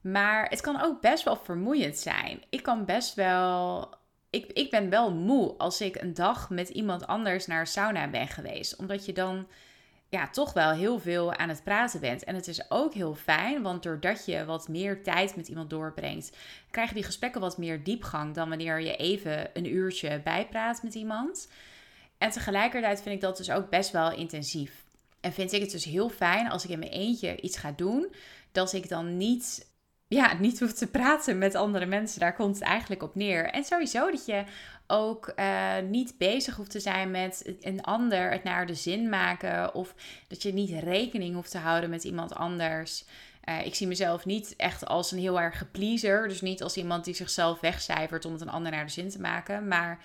Maar 0.01 0.49
het 0.49 0.61
kan 0.61 0.81
ook 0.81 1.01
best 1.01 1.25
wel 1.25 1.37
vermoeiend 1.37 1.97
zijn. 1.97 2.43
Ik 2.49 2.63
kan 2.63 2.85
best 2.85 3.15
wel. 3.15 3.89
Ik, 4.31 4.53
ik 4.53 4.71
ben 4.71 4.91
wel 4.91 5.13
moe 5.13 5.55
als 5.59 5.81
ik 5.81 6.01
een 6.01 6.15
dag 6.15 6.51
met 6.51 6.69
iemand 6.69 7.07
anders 7.07 7.47
naar 7.47 7.67
sauna 7.67 8.09
ben 8.09 8.29
geweest. 8.29 8.77
Omdat 8.77 9.07
je 9.07 9.13
dan 9.13 9.47
ja, 10.15 10.29
toch 10.29 10.53
wel 10.53 10.71
heel 10.71 10.99
veel 10.99 11.35
aan 11.35 11.49
het 11.49 11.65
praten 11.65 12.01
bent. 12.01 12.25
En 12.25 12.35
het 12.35 12.49
is 12.49 12.71
ook 12.71 12.95
heel 12.95 13.15
fijn, 13.15 13.63
want 13.63 13.83
doordat 13.83 14.27
je 14.27 14.45
wat 14.45 14.69
meer 14.69 15.03
tijd 15.03 15.37
met 15.37 15.49
iemand 15.49 15.71
doorbrengt, 15.71 16.37
krijgen 16.71 16.95
die 16.95 17.05
gesprekken 17.05 17.41
wat 17.41 17.59
meer 17.59 17.85
diepgang 17.85 18.35
dan 18.35 18.49
wanneer 18.49 18.81
je 18.81 18.97
even 18.97 19.51
een 19.53 19.75
uurtje 19.75 20.21
bijpraat 20.25 20.83
met 20.83 20.95
iemand. 20.95 21.49
En 22.19 22.31
tegelijkertijd 22.31 23.03
vind 23.03 23.15
ik 23.15 23.21
dat 23.21 23.37
dus 23.37 23.51
ook 23.51 23.71
best 23.71 23.91
wel 23.91 24.13
intensief. 24.13 24.85
En 25.21 25.33
vind 25.33 25.53
ik 25.53 25.61
het 25.61 25.71
dus 25.71 25.85
heel 25.85 26.09
fijn 26.09 26.51
als 26.51 26.65
ik 26.65 26.71
in 26.71 26.79
mijn 26.79 26.91
eentje 26.91 27.41
iets 27.41 27.57
ga 27.57 27.73
doen, 27.77 28.15
dat 28.53 28.73
ik 28.73 28.89
dan 28.89 29.17
niet 29.17 29.73
ja, 30.09 30.35
niet 30.39 30.61
hoef 30.61 30.73
te 30.73 30.87
praten 30.87 31.39
met 31.39 31.55
andere 31.55 31.87
mensen. 31.87 32.21
Daar 32.21 32.35
komt 32.35 32.55
het 32.55 32.65
eigenlijk 32.65 33.03
op 33.03 33.15
neer. 33.15 33.51
En 33.51 33.65
sowieso 33.65 34.11
dat 34.11 34.27
je 34.27 34.45
ook 34.87 35.33
uh, 35.37 35.73
niet 35.89 36.19
bezig 36.19 36.57
hoeft 36.57 36.71
te 36.71 36.81
zijn 36.81 37.11
met 37.11 37.55
een 37.61 37.83
ander 37.83 38.31
het 38.31 38.45
naar 38.45 38.67
de 38.67 38.75
zin 38.75 39.09
maken. 39.09 39.75
Of 39.75 39.95
dat 40.29 40.43
je 40.43 40.53
niet 40.53 40.83
rekening 40.83 41.35
hoeft 41.35 41.51
te 41.51 41.59
houden 41.59 41.91
met 41.91 42.05
iemand 42.05 42.35
anders. 42.35 43.05
Uh, 43.49 43.67
ik 43.67 43.75
zie 43.75 43.87
mezelf 43.87 44.25
niet 44.25 44.55
echt 44.57 44.87
als 44.87 45.13
een 45.13 45.19
heel 45.19 45.41
erg 45.41 45.71
pleaser. 45.71 46.29
Dus 46.29 46.41
niet 46.41 46.63
als 46.63 46.77
iemand 46.77 47.05
die 47.05 47.15
zichzelf 47.15 47.61
wegcijfert 47.61 48.25
om 48.25 48.33
het 48.33 48.41
een 48.41 48.51
ander 48.51 48.73
naar 48.73 48.85
de 48.85 48.93
zin 48.93 49.09
te 49.09 49.21
maken. 49.21 49.69
Maar 49.69 49.99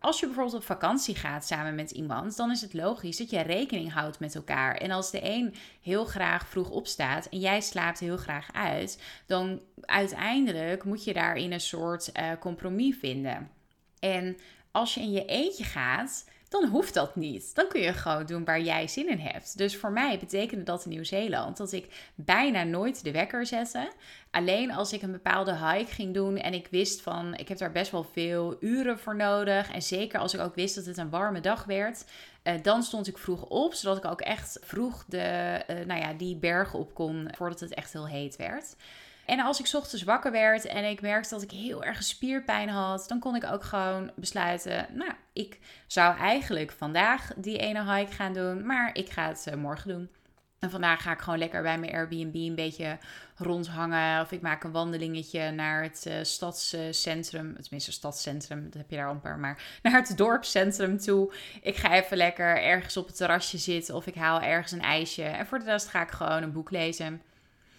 als 0.00 0.20
je 0.20 0.26
bijvoorbeeld 0.26 0.56
op 0.56 0.64
vakantie 0.64 1.14
gaat 1.14 1.46
samen 1.46 1.74
met 1.74 1.90
iemand, 1.90 2.36
dan 2.36 2.50
is 2.50 2.60
het 2.60 2.74
logisch 2.74 3.16
dat 3.16 3.30
je 3.30 3.40
rekening 3.40 3.92
houdt 3.92 4.20
met 4.20 4.34
elkaar. 4.34 4.74
En 4.74 4.90
als 4.90 5.10
de 5.10 5.20
een 5.22 5.54
heel 5.82 6.04
graag 6.04 6.48
vroeg 6.48 6.70
opstaat 6.70 7.26
en 7.26 7.38
jij 7.38 7.60
slaapt 7.60 7.98
heel 7.98 8.16
graag 8.16 8.52
uit, 8.52 9.02
dan 9.26 9.60
uiteindelijk 9.80 10.84
moet 10.84 11.04
je 11.04 11.12
daarin 11.12 11.52
een 11.52 11.60
soort 11.60 12.10
uh, 12.12 12.30
compromis 12.40 12.96
vinden. 12.98 13.57
En 14.00 14.36
als 14.70 14.94
je 14.94 15.00
in 15.00 15.12
je 15.12 15.24
eentje 15.24 15.64
gaat, 15.64 16.24
dan 16.48 16.68
hoeft 16.68 16.94
dat 16.94 17.16
niet. 17.16 17.54
Dan 17.54 17.68
kun 17.68 17.80
je 17.80 17.92
gewoon 17.92 18.26
doen 18.26 18.44
waar 18.44 18.60
jij 18.60 18.88
zin 18.88 19.10
in 19.10 19.18
hebt. 19.18 19.58
Dus 19.58 19.76
voor 19.76 19.92
mij 19.92 20.18
betekende 20.18 20.64
dat 20.64 20.84
in 20.84 20.90
Nieuw-Zeeland 20.90 21.56
dat 21.56 21.72
ik 21.72 22.10
bijna 22.14 22.62
nooit 22.62 23.04
de 23.04 23.12
wekker 23.12 23.46
zette. 23.46 23.92
Alleen 24.30 24.72
als 24.72 24.92
ik 24.92 25.02
een 25.02 25.12
bepaalde 25.12 25.56
hike 25.56 25.92
ging 25.92 26.14
doen 26.14 26.36
en 26.36 26.54
ik 26.54 26.68
wist 26.70 27.00
van 27.00 27.34
ik 27.34 27.48
heb 27.48 27.58
daar 27.58 27.72
best 27.72 27.90
wel 27.90 28.04
veel 28.12 28.56
uren 28.60 28.98
voor 28.98 29.16
nodig. 29.16 29.72
En 29.72 29.82
zeker 29.82 30.20
als 30.20 30.34
ik 30.34 30.40
ook 30.40 30.54
wist 30.54 30.74
dat 30.74 30.84
het 30.84 30.96
een 30.96 31.10
warme 31.10 31.40
dag 31.40 31.64
werd, 31.64 32.04
uh, 32.44 32.54
dan 32.62 32.82
stond 32.82 33.06
ik 33.06 33.18
vroeg 33.18 33.42
op, 33.42 33.74
zodat 33.74 33.96
ik 33.96 34.10
ook 34.10 34.20
echt 34.20 34.58
vroeg 34.62 35.04
de, 35.08 35.60
uh, 35.70 35.86
nou 35.86 36.00
ja, 36.00 36.12
die 36.12 36.36
bergen 36.36 36.78
op 36.78 36.94
kon 36.94 37.28
voordat 37.36 37.60
het 37.60 37.74
echt 37.74 37.92
heel 37.92 38.08
heet 38.08 38.36
werd. 38.36 38.76
En 39.28 39.40
als 39.40 39.60
ik 39.60 39.70
ochtends 39.72 40.04
wakker 40.04 40.32
werd 40.32 40.66
en 40.66 40.84
ik 40.84 41.00
merkte 41.00 41.34
dat 41.34 41.42
ik 41.42 41.50
heel 41.50 41.84
erg 41.84 42.02
spierpijn 42.02 42.68
had, 42.68 43.04
dan 43.08 43.18
kon 43.18 43.36
ik 43.36 43.44
ook 43.44 43.64
gewoon 43.64 44.10
besluiten, 44.16 44.86
nou, 44.92 45.12
ik 45.32 45.58
zou 45.86 46.16
eigenlijk 46.16 46.72
vandaag 46.72 47.32
die 47.36 47.58
ene 47.58 47.94
hike 47.94 48.12
gaan 48.12 48.32
doen, 48.32 48.66
maar 48.66 48.90
ik 48.92 49.10
ga 49.10 49.28
het 49.28 49.46
uh, 49.48 49.54
morgen 49.54 49.88
doen. 49.88 50.10
En 50.58 50.70
vandaag 50.70 51.02
ga 51.02 51.12
ik 51.12 51.18
gewoon 51.18 51.38
lekker 51.38 51.62
bij 51.62 51.78
mijn 51.78 51.92
Airbnb 51.92 52.34
een 52.34 52.54
beetje 52.54 52.98
rondhangen. 53.36 54.20
Of 54.20 54.32
ik 54.32 54.40
maak 54.40 54.64
een 54.64 54.72
wandelingetje 54.72 55.50
naar 55.50 55.82
het 55.82 56.04
uh, 56.08 56.14
stadscentrum. 56.22 57.56
Tenminste, 57.60 57.92
stadscentrum, 57.92 58.64
dat 58.64 58.74
heb 58.74 58.90
je 58.90 58.96
daar 58.96 59.08
amper. 59.08 59.38
Maar 59.38 59.62
naar 59.82 59.92
het 59.92 60.16
dorpscentrum 60.16 60.98
toe. 60.98 61.32
Ik 61.62 61.76
ga 61.76 61.92
even 61.92 62.16
lekker 62.16 62.62
ergens 62.62 62.96
op 62.96 63.06
het 63.06 63.16
terrasje 63.16 63.58
zitten. 63.58 63.94
Of 63.94 64.06
ik 64.06 64.14
haal 64.14 64.40
ergens 64.40 64.72
een 64.72 64.82
ijsje. 64.82 65.22
En 65.22 65.46
voor 65.46 65.58
de 65.58 65.64
rest 65.64 65.88
ga 65.88 66.02
ik 66.02 66.10
gewoon 66.10 66.42
een 66.42 66.52
boek 66.52 66.70
lezen. 66.70 67.22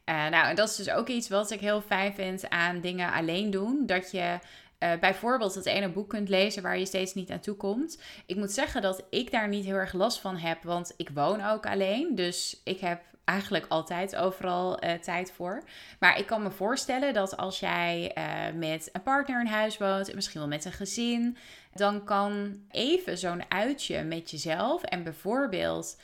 Uh, 0.09 0.27
nou, 0.27 0.47
en 0.47 0.55
dat 0.55 0.69
is 0.69 0.75
dus 0.75 0.89
ook 0.89 1.07
iets 1.07 1.29
wat 1.29 1.51
ik 1.51 1.59
heel 1.59 1.81
fijn 1.81 2.13
vind 2.13 2.49
aan 2.49 2.81
dingen 2.81 3.13
alleen 3.13 3.51
doen. 3.51 3.85
Dat 3.85 4.11
je 4.11 4.39
uh, 4.79 4.91
bijvoorbeeld 4.99 5.55
het 5.55 5.65
ene 5.65 5.89
boek 5.89 6.09
kunt 6.09 6.29
lezen 6.29 6.63
waar 6.63 6.77
je 6.77 6.85
steeds 6.85 7.13
niet 7.13 7.27
naartoe 7.27 7.55
komt. 7.55 8.01
Ik 8.25 8.35
moet 8.35 8.51
zeggen 8.51 8.81
dat 8.81 9.03
ik 9.09 9.31
daar 9.31 9.47
niet 9.47 9.65
heel 9.65 9.75
erg 9.75 9.93
last 9.93 10.19
van 10.19 10.37
heb, 10.37 10.63
want 10.63 10.93
ik 10.97 11.09
woon 11.13 11.45
ook 11.45 11.65
alleen. 11.65 12.15
Dus 12.15 12.61
ik 12.63 12.79
heb 12.79 13.01
eigenlijk 13.25 13.65
altijd 13.67 14.15
overal 14.15 14.83
uh, 14.83 14.93
tijd 14.93 15.31
voor. 15.31 15.63
Maar 15.99 16.19
ik 16.19 16.25
kan 16.25 16.43
me 16.43 16.51
voorstellen 16.51 17.13
dat 17.13 17.37
als 17.37 17.59
jij 17.59 18.13
met 18.55 18.89
een 18.93 19.01
partner 19.01 19.39
in 19.39 19.47
huis 19.47 19.77
woont, 19.77 20.09
en 20.09 20.15
misschien 20.15 20.39
wel 20.39 20.49
met 20.49 20.65
een 20.65 20.71
gezin, 20.71 21.37
dan 21.73 22.03
kan 22.03 22.61
even 22.71 23.17
zo'n 23.17 23.43
uitje 23.51 24.03
met 24.03 24.31
jezelf 24.31 24.83
en 24.83 25.03
bijvoorbeeld 25.03 25.97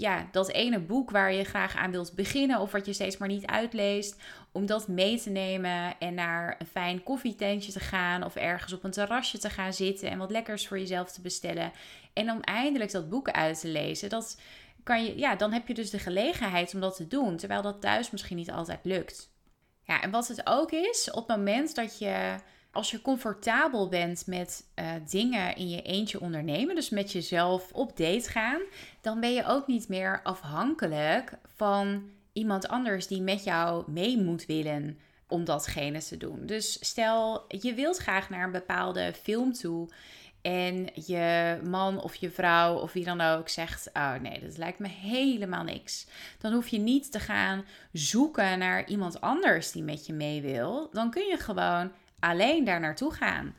ja, 0.00 0.28
dat 0.30 0.50
ene 0.50 0.78
boek 0.78 1.10
waar 1.10 1.32
je 1.32 1.44
graag 1.44 1.76
aan 1.76 1.90
wilt 1.90 2.14
beginnen 2.14 2.60
of 2.60 2.72
wat 2.72 2.86
je 2.86 2.92
steeds 2.92 3.16
maar 3.16 3.28
niet 3.28 3.46
uitleest, 3.46 4.16
om 4.52 4.66
dat 4.66 4.88
mee 4.88 5.20
te 5.20 5.30
nemen 5.30 5.98
en 5.98 6.14
naar 6.14 6.56
een 6.58 6.66
fijn 6.66 7.02
koffietentje 7.02 7.72
te 7.72 7.80
gaan 7.80 8.24
of 8.24 8.36
ergens 8.36 8.72
op 8.72 8.84
een 8.84 8.90
terrasje 8.90 9.38
te 9.38 9.50
gaan 9.50 9.72
zitten 9.72 10.10
en 10.10 10.18
wat 10.18 10.30
lekkers 10.30 10.68
voor 10.68 10.78
jezelf 10.78 11.12
te 11.12 11.20
bestellen 11.20 11.72
en 12.12 12.30
om 12.30 12.40
eindelijk 12.40 12.92
dat 12.92 13.08
boek 13.08 13.30
uit 13.30 13.60
te 13.60 13.68
lezen. 13.68 14.08
Dat 14.08 14.40
kan 14.82 15.04
je, 15.04 15.18
ja, 15.18 15.36
dan 15.36 15.52
heb 15.52 15.68
je 15.68 15.74
dus 15.74 15.90
de 15.90 15.98
gelegenheid 15.98 16.74
om 16.74 16.80
dat 16.80 16.96
te 16.96 17.06
doen, 17.06 17.36
terwijl 17.36 17.62
dat 17.62 17.80
thuis 17.80 18.10
misschien 18.10 18.36
niet 18.36 18.50
altijd 18.50 18.80
lukt. 18.82 19.30
Ja, 19.82 20.02
en 20.02 20.10
wat 20.10 20.28
het 20.28 20.46
ook 20.46 20.70
is, 20.70 21.10
op 21.10 21.28
het 21.28 21.36
moment 21.36 21.74
dat 21.74 21.98
je 21.98 22.34
als 22.72 22.90
je 22.90 23.02
comfortabel 23.02 23.88
bent 23.88 24.26
met 24.26 24.64
uh, 24.74 24.90
dingen 25.10 25.56
in 25.56 25.68
je 25.68 25.82
eentje 25.82 26.20
ondernemen, 26.20 26.74
dus 26.74 26.90
met 26.90 27.12
jezelf 27.12 27.72
op 27.72 27.96
date 27.96 28.30
gaan, 28.30 28.60
dan 29.00 29.20
ben 29.20 29.32
je 29.32 29.46
ook 29.46 29.66
niet 29.66 29.88
meer 29.88 30.20
afhankelijk 30.22 31.32
van 31.54 32.02
iemand 32.32 32.68
anders 32.68 33.06
die 33.06 33.20
met 33.20 33.44
jou 33.44 33.90
mee 33.90 34.18
moet 34.18 34.46
willen 34.46 34.98
om 35.28 35.44
datgene 35.44 36.02
te 36.02 36.16
doen. 36.16 36.46
Dus 36.46 36.86
stel 36.86 37.44
je 37.48 37.74
wilt 37.74 37.96
graag 37.96 38.30
naar 38.30 38.44
een 38.44 38.52
bepaalde 38.52 39.12
film 39.22 39.52
toe 39.52 39.88
en 40.42 40.88
je 41.06 41.58
man 41.64 42.02
of 42.02 42.14
je 42.14 42.30
vrouw 42.30 42.74
of 42.74 42.92
wie 42.92 43.04
dan 43.04 43.20
ook 43.20 43.48
zegt: 43.48 43.90
Oh 43.92 44.14
nee, 44.14 44.40
dat 44.40 44.56
lijkt 44.56 44.78
me 44.78 44.88
helemaal 44.88 45.64
niks. 45.64 46.06
Dan 46.38 46.52
hoef 46.52 46.68
je 46.68 46.78
niet 46.78 47.12
te 47.12 47.20
gaan 47.20 47.64
zoeken 47.92 48.58
naar 48.58 48.86
iemand 48.86 49.20
anders 49.20 49.72
die 49.72 49.82
met 49.82 50.06
je 50.06 50.12
mee 50.12 50.42
wil. 50.42 50.88
Dan 50.92 51.10
kun 51.10 51.26
je 51.26 51.36
gewoon 51.36 51.92
alleen 52.22 52.64
daar 52.64 52.80
naartoe 52.80 53.12
gaan. 53.12 53.54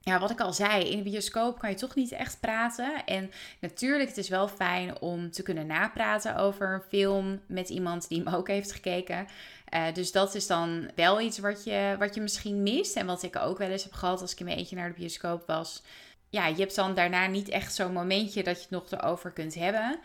Ja, 0.00 0.18
wat 0.18 0.30
ik 0.30 0.40
al 0.40 0.52
zei, 0.52 0.84
in 0.84 0.96
de 0.96 1.10
bioscoop 1.10 1.58
kan 1.58 1.70
je 1.70 1.76
toch 1.76 1.94
niet 1.94 2.12
echt 2.12 2.40
praten. 2.40 3.04
En 3.04 3.30
natuurlijk, 3.60 4.08
het 4.08 4.18
is 4.18 4.28
wel 4.28 4.48
fijn 4.48 5.00
om 5.00 5.30
te 5.30 5.42
kunnen 5.42 5.66
napraten 5.66 6.36
over 6.36 6.74
een 6.74 6.88
film 6.88 7.40
met 7.46 7.68
iemand 7.68 8.08
die 8.08 8.22
hem 8.22 8.34
ook 8.34 8.48
heeft 8.48 8.72
gekeken. 8.72 9.26
Uh, 9.74 9.84
dus 9.92 10.12
dat 10.12 10.34
is 10.34 10.46
dan 10.46 10.90
wel 10.94 11.20
iets 11.20 11.38
wat 11.38 11.64
je, 11.64 11.96
wat 11.98 12.14
je 12.14 12.20
misschien 12.20 12.62
mist. 12.62 12.96
En 12.96 13.06
wat 13.06 13.22
ik 13.22 13.36
ook 13.36 13.58
wel 13.58 13.68
eens 13.68 13.82
heb 13.82 13.92
gehad 13.92 14.20
als 14.20 14.32
ik 14.32 14.38
in 14.38 14.44
mijn 14.44 14.58
eentje 14.58 14.76
naar 14.76 14.88
de 14.88 14.98
bioscoop 14.98 15.46
was. 15.46 15.82
Ja, 16.28 16.46
je 16.46 16.60
hebt 16.60 16.74
dan 16.74 16.94
daarna 16.94 17.26
niet 17.26 17.48
echt 17.48 17.74
zo'n 17.74 17.92
momentje 17.92 18.42
dat 18.42 18.56
je 18.56 18.62
het 18.62 18.70
nog 18.70 18.90
erover 18.90 19.30
kunt 19.30 19.54
hebben. 19.54 19.98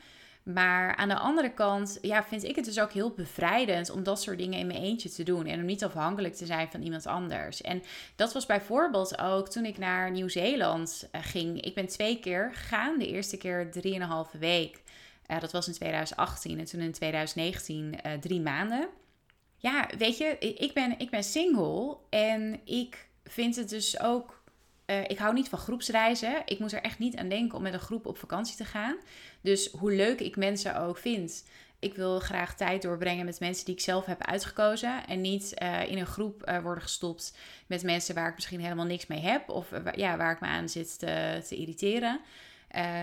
Maar 0.53 0.95
aan 0.95 1.07
de 1.07 1.17
andere 1.17 1.53
kant 1.53 1.97
ja, 2.01 2.23
vind 2.23 2.43
ik 2.43 2.55
het 2.55 2.65
dus 2.65 2.79
ook 2.79 2.91
heel 2.91 3.11
bevrijdend 3.11 3.89
om 3.89 4.03
dat 4.03 4.21
soort 4.21 4.37
dingen 4.37 4.59
in 4.59 4.67
mijn 4.67 4.81
eentje 4.81 5.09
te 5.09 5.23
doen. 5.23 5.45
En 5.45 5.59
om 5.59 5.65
niet 5.65 5.83
afhankelijk 5.83 6.35
te 6.35 6.45
zijn 6.45 6.71
van 6.71 6.81
iemand 6.81 7.05
anders. 7.05 7.61
En 7.61 7.83
dat 8.15 8.33
was 8.33 8.45
bijvoorbeeld 8.45 9.19
ook 9.19 9.49
toen 9.49 9.65
ik 9.65 9.77
naar 9.77 10.11
Nieuw-Zeeland 10.11 11.07
eh, 11.11 11.21
ging. 11.23 11.61
Ik 11.61 11.75
ben 11.75 11.87
twee 11.87 12.19
keer 12.19 12.51
gegaan. 12.53 12.99
De 12.99 13.07
eerste 13.07 13.37
keer 13.37 13.71
drieënhalve 13.71 14.37
week. 14.37 14.81
Uh, 15.27 15.39
dat 15.39 15.51
was 15.51 15.67
in 15.67 15.73
2018. 15.73 16.59
En 16.59 16.65
toen 16.65 16.81
in 16.81 16.91
2019 16.91 17.93
uh, 17.93 18.13
eh, 18.13 18.19
drie 18.19 18.41
maanden. 18.41 18.87
Ja, 19.57 19.89
weet 19.97 20.17
je, 20.17 20.37
ik 20.39 20.73
ben, 20.73 20.99
ik 20.99 21.09
ben 21.09 21.23
single. 21.23 21.97
En 22.09 22.59
ik 22.63 23.07
vind 23.23 23.55
het 23.55 23.69
dus 23.69 23.99
ook 23.99 24.36
uh, 24.87 25.03
ik 25.07 25.17
hou 25.17 25.33
niet 25.33 25.49
van 25.49 25.59
groepsreizen. 25.59 26.41
Ik 26.45 26.59
moet 26.59 26.71
er 26.73 26.81
echt 26.81 26.99
niet 26.99 27.15
aan 27.15 27.29
denken 27.29 27.57
om 27.57 27.63
met 27.63 27.73
een 27.73 27.79
groep 27.79 28.05
op 28.05 28.17
vakantie 28.17 28.55
te 28.55 28.65
gaan. 28.65 28.95
Dus 29.41 29.71
hoe 29.71 29.91
leuk 29.91 30.19
ik 30.19 30.35
mensen 30.35 30.79
ook 30.81 30.97
vind, 30.97 31.45
Ik 31.79 31.95
wil 31.95 32.19
graag 32.19 32.55
tijd 32.55 32.81
doorbrengen 32.81 33.25
met 33.25 33.39
mensen 33.39 33.65
die 33.65 33.73
ik 33.73 33.81
zelf 33.81 34.05
heb 34.05 34.23
uitgekozen. 34.23 35.07
En 35.07 35.21
niet 35.21 35.53
eh, 35.53 35.91
in 35.91 35.97
een 35.97 36.05
groep 36.05 36.49
uh, 36.49 36.59
worden 36.59 36.83
gestopt 36.83 37.37
met 37.67 37.83
mensen 37.83 38.15
waar 38.15 38.29
ik 38.29 38.35
misschien 38.35 38.61
helemaal 38.61 38.85
niks 38.85 39.07
mee 39.07 39.19
heb. 39.19 39.49
Of 39.49 39.71
ja, 39.95 40.17
waar 40.17 40.31
ik 40.31 40.39
me 40.39 40.47
aan 40.47 40.69
zit 40.69 40.99
te, 40.99 41.41
te 41.47 41.55
irriteren. 41.55 42.19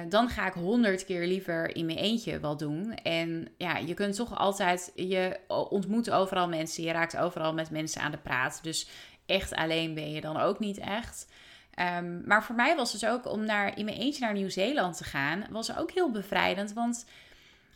dan 0.09 0.29
ga 0.29 0.47
ik 0.47 0.53
honderd 0.53 1.05
keer 1.05 1.27
liever 1.27 1.77
in 1.77 1.87
mijn 1.87 1.99
eentje 1.99 2.41
wat 2.41 2.59
doen. 2.59 2.95
En 2.95 3.49
ja, 3.59 3.77
je 3.77 3.95
kunt 3.95 4.15
toch 4.15 4.39
altijd, 4.39 4.93
je 4.95 5.41
ontmoet 5.47 6.11
overal 6.11 6.49
mensen, 6.49 6.85
je 6.85 6.93
raakt 6.93 7.17
overal 7.17 7.55
met 7.55 7.71
mensen 7.71 8.01
aan 8.01 8.11
de 8.11 8.19
praat. 8.19 8.59
Dus 8.63 8.89
echt 9.27 9.55
alleen 9.55 9.95
ben 9.95 10.11
je 10.11 10.21
dan 10.21 10.37
ook 10.37 10.59
niet 10.59 10.79
echt. 10.79 11.27
Ehm, 11.75 12.27
maar 12.27 12.45
voor 12.45 12.55
mij 12.55 12.77
was 12.77 12.93
dus 12.93 13.07
ook 13.07 13.27
om 13.27 13.45
naar, 13.45 13.79
in 13.79 13.85
mijn 13.85 13.97
eentje 13.97 14.25
naar 14.25 14.33
Nieuw-Zeeland 14.33 14.97
te 14.97 15.05
gaan, 15.05 15.45
was 15.51 15.77
ook 15.77 15.91
heel 15.91 16.11
bevrijdend. 16.11 16.73
Want 16.73 17.05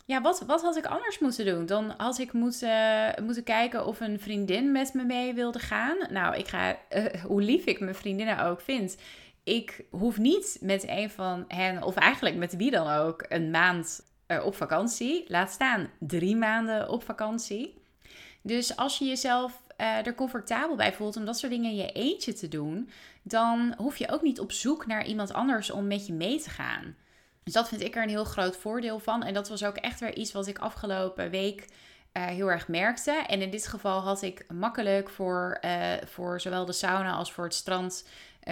ja, 0.05 0.21
wat, 0.21 0.43
wat 0.47 0.61
had 0.61 0.77
ik 0.77 0.85
anders 0.85 1.19
moeten 1.19 1.45
doen? 1.45 1.65
Dan 1.65 1.93
had 1.97 2.19
ik 2.19 2.33
moeten, 2.33 3.13
moeten 3.23 3.43
kijken 3.43 3.85
of 3.85 3.99
een 3.99 4.19
vriendin 4.19 4.71
met 4.71 4.93
me 4.93 5.03
mee 5.03 5.33
wilde 5.33 5.59
gaan. 5.59 5.97
Nou, 6.09 6.35
ik 6.35 6.47
ga, 6.47 6.77
uh, 6.95 7.05
hoe 7.23 7.41
lief 7.41 7.65
ik 7.65 7.79
mijn 7.79 7.95
vriendinnen 7.95 8.43
ook 8.43 8.61
vind. 8.61 8.97
Ik 9.43 9.83
hoef 9.89 10.17
niet 10.17 10.57
met 10.61 10.87
een 10.87 11.09
van 11.09 11.45
hen, 11.47 11.83
of 11.83 11.95
eigenlijk 11.95 12.35
met 12.35 12.55
wie 12.55 12.71
dan 12.71 12.89
ook, 12.89 13.25
een 13.27 13.51
maand 13.51 14.01
uh, 14.27 14.45
op 14.45 14.55
vakantie. 14.55 15.25
Laat 15.27 15.51
staan 15.51 15.89
drie 15.99 16.35
maanden 16.35 16.89
op 16.89 17.03
vakantie. 17.03 17.81
Dus 18.41 18.75
als 18.75 18.97
je 18.97 19.05
jezelf 19.05 19.61
uh, 19.79 20.05
er 20.05 20.15
comfortabel 20.15 20.75
bij 20.75 20.93
voelt 20.93 21.17
om 21.17 21.25
dat 21.25 21.37
soort 21.37 21.51
dingen 21.51 21.69
in 21.69 21.77
je 21.77 21.91
eentje 21.91 22.33
te 22.33 22.47
doen, 22.47 22.89
dan 23.21 23.73
hoef 23.77 23.97
je 23.97 24.11
ook 24.11 24.21
niet 24.21 24.39
op 24.39 24.51
zoek 24.51 24.85
naar 24.85 25.05
iemand 25.05 25.33
anders 25.33 25.71
om 25.71 25.87
met 25.87 26.07
je 26.07 26.13
mee 26.13 26.41
te 26.41 26.49
gaan. 26.49 26.95
Dus 27.43 27.53
dat 27.53 27.67
vind 27.67 27.81
ik 27.81 27.95
er 27.95 28.03
een 28.03 28.09
heel 28.09 28.23
groot 28.23 28.57
voordeel 28.57 28.99
van. 28.99 29.23
En 29.23 29.33
dat 29.33 29.49
was 29.49 29.63
ook 29.63 29.75
echt 29.75 29.99
weer 29.99 30.15
iets 30.15 30.31
wat 30.31 30.47
ik 30.47 30.59
afgelopen 30.59 31.29
week 31.29 31.67
uh, 32.13 32.25
heel 32.25 32.51
erg 32.51 32.67
merkte. 32.67 33.11
En 33.11 33.41
in 33.41 33.49
dit 33.49 33.67
geval 33.67 33.99
had 33.99 34.21
ik 34.21 34.45
makkelijk 34.53 35.09
voor, 35.09 35.57
uh, 35.65 35.93
voor 36.05 36.41
zowel 36.41 36.65
de 36.65 36.71
sauna 36.71 37.11
als 37.11 37.31
voor 37.31 37.43
het 37.43 37.53
strand 37.53 38.07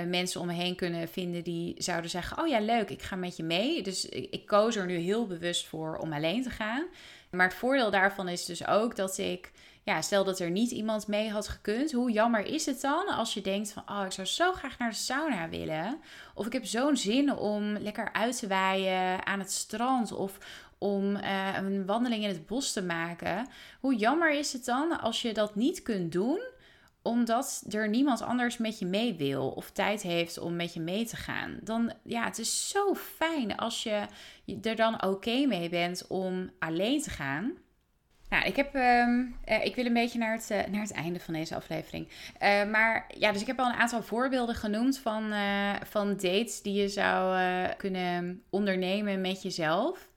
mensen 0.05 0.41
om 0.41 0.48
me 0.48 0.53
heen 0.53 0.75
kunnen 0.75 1.07
vinden 1.07 1.43
die 1.43 1.75
zouden 1.77 2.10
zeggen: 2.10 2.39
Oh 2.39 2.48
ja, 2.48 2.60
leuk, 2.60 2.89
ik 2.89 3.01
ga 3.01 3.15
met 3.15 3.38
je 3.38 3.43
mee. 3.43 3.84
Dus 3.84 4.05
ik 4.05 4.46
koos 4.46 4.75
er 4.75 4.86
nu 4.86 4.96
heel 4.96 5.27
bewust 5.27 5.67
voor 5.67 5.98
om 5.98 6.13
alleen 6.13 6.43
te 6.43 6.50
gaan. 6.50 6.86
Maar 7.31 7.48
het 7.48 7.57
voordeel 7.57 7.91
daarvan 7.91 8.27
is 8.27 8.46
dus 8.46 8.67
ook 8.67 8.96
dat 8.96 9.17
ik 9.17 9.51
ja, 9.88 10.01
stel 10.01 10.24
dat 10.24 10.39
er 10.39 10.50
niet 10.50 10.72
iemand 10.72 11.08
mee 11.08 11.29
had 11.29 11.48
gekund, 11.48 11.91
hoe 11.91 12.12
jammer 12.12 12.46
is 12.46 12.65
het 12.65 12.82
dan 12.82 13.08
als 13.08 13.34
je 13.34 13.41
denkt 13.41 13.72
van, 13.72 13.84
oh, 13.89 14.06
ik 14.06 14.12
zou 14.12 14.27
zo 14.27 14.51
graag 14.51 14.77
naar 14.77 14.89
de 14.89 14.96
sauna 14.96 15.50
willen. 15.50 16.00
Of 16.34 16.46
ik 16.46 16.53
heb 16.53 16.65
zo'n 16.65 16.98
zin 16.98 17.34
om 17.34 17.77
lekker 17.77 18.13
uit 18.13 18.39
te 18.39 18.48
waaien 18.48 19.25
aan 19.25 19.39
het 19.39 19.51
strand 19.51 20.12
of 20.12 20.38
om 20.77 21.15
uh, 21.15 21.56
een 21.56 21.86
wandeling 21.86 22.24
in 22.24 22.29
het 22.29 22.46
bos 22.46 22.74
te 22.74 22.84
maken. 22.84 23.48
Hoe 23.79 23.96
jammer 23.96 24.32
is 24.32 24.53
het 24.53 24.65
dan 24.65 25.00
als 25.00 25.22
je 25.22 25.34
dat 25.34 25.56
niet 25.56 25.82
kunt 25.82 26.12
doen, 26.12 26.39
omdat 27.01 27.63
er 27.70 27.89
niemand 27.89 28.22
anders 28.22 28.58
met 28.58 28.79
je 28.79 28.86
mee 28.86 29.13
wil 29.13 29.50
of 29.50 29.72
tijd 29.72 30.01
heeft 30.01 30.39
om 30.39 30.56
met 30.56 30.74
je 30.74 30.79
mee 30.79 31.06
te 31.06 31.15
gaan. 31.15 31.60
Dan, 31.63 31.94
ja, 32.03 32.24
het 32.24 32.38
is 32.38 32.70
zo 32.70 32.94
fijn 32.96 33.58
als 33.58 33.84
je 33.84 34.06
er 34.62 34.75
dan 34.75 35.03
oké 35.03 35.46
mee 35.46 35.70
bent 35.70 36.08
om 36.08 36.50
alleen 36.60 37.01
te 37.01 37.10
gaan. 37.10 37.58
Nou, 38.29 38.46
ik, 38.46 38.55
heb, 38.55 38.75
uh, 38.75 39.65
ik 39.65 39.75
wil 39.75 39.86
een 39.86 39.93
beetje 39.93 40.19
naar 40.19 40.31
het, 40.31 40.50
uh, 40.51 40.57
naar 40.72 40.81
het 40.81 40.91
einde 40.91 41.19
van 41.19 41.34
deze 41.34 41.55
aflevering. 41.55 42.07
Uh, 42.07 42.63
maar 42.65 43.05
ja, 43.17 43.31
dus 43.31 43.41
ik 43.41 43.48
heb 43.48 43.60
al 43.60 43.65
een 43.65 43.79
aantal 43.79 44.03
voorbeelden 44.03 44.55
genoemd 44.55 44.98
van, 44.98 45.34
van 45.86 46.10
dates 46.10 46.62
die 46.62 46.74
je 46.74 46.88
zou 46.88 47.38
kunnen 47.77 48.43
ondernemen 48.50 49.22
met 49.22 49.41
jezelf. 49.41 50.10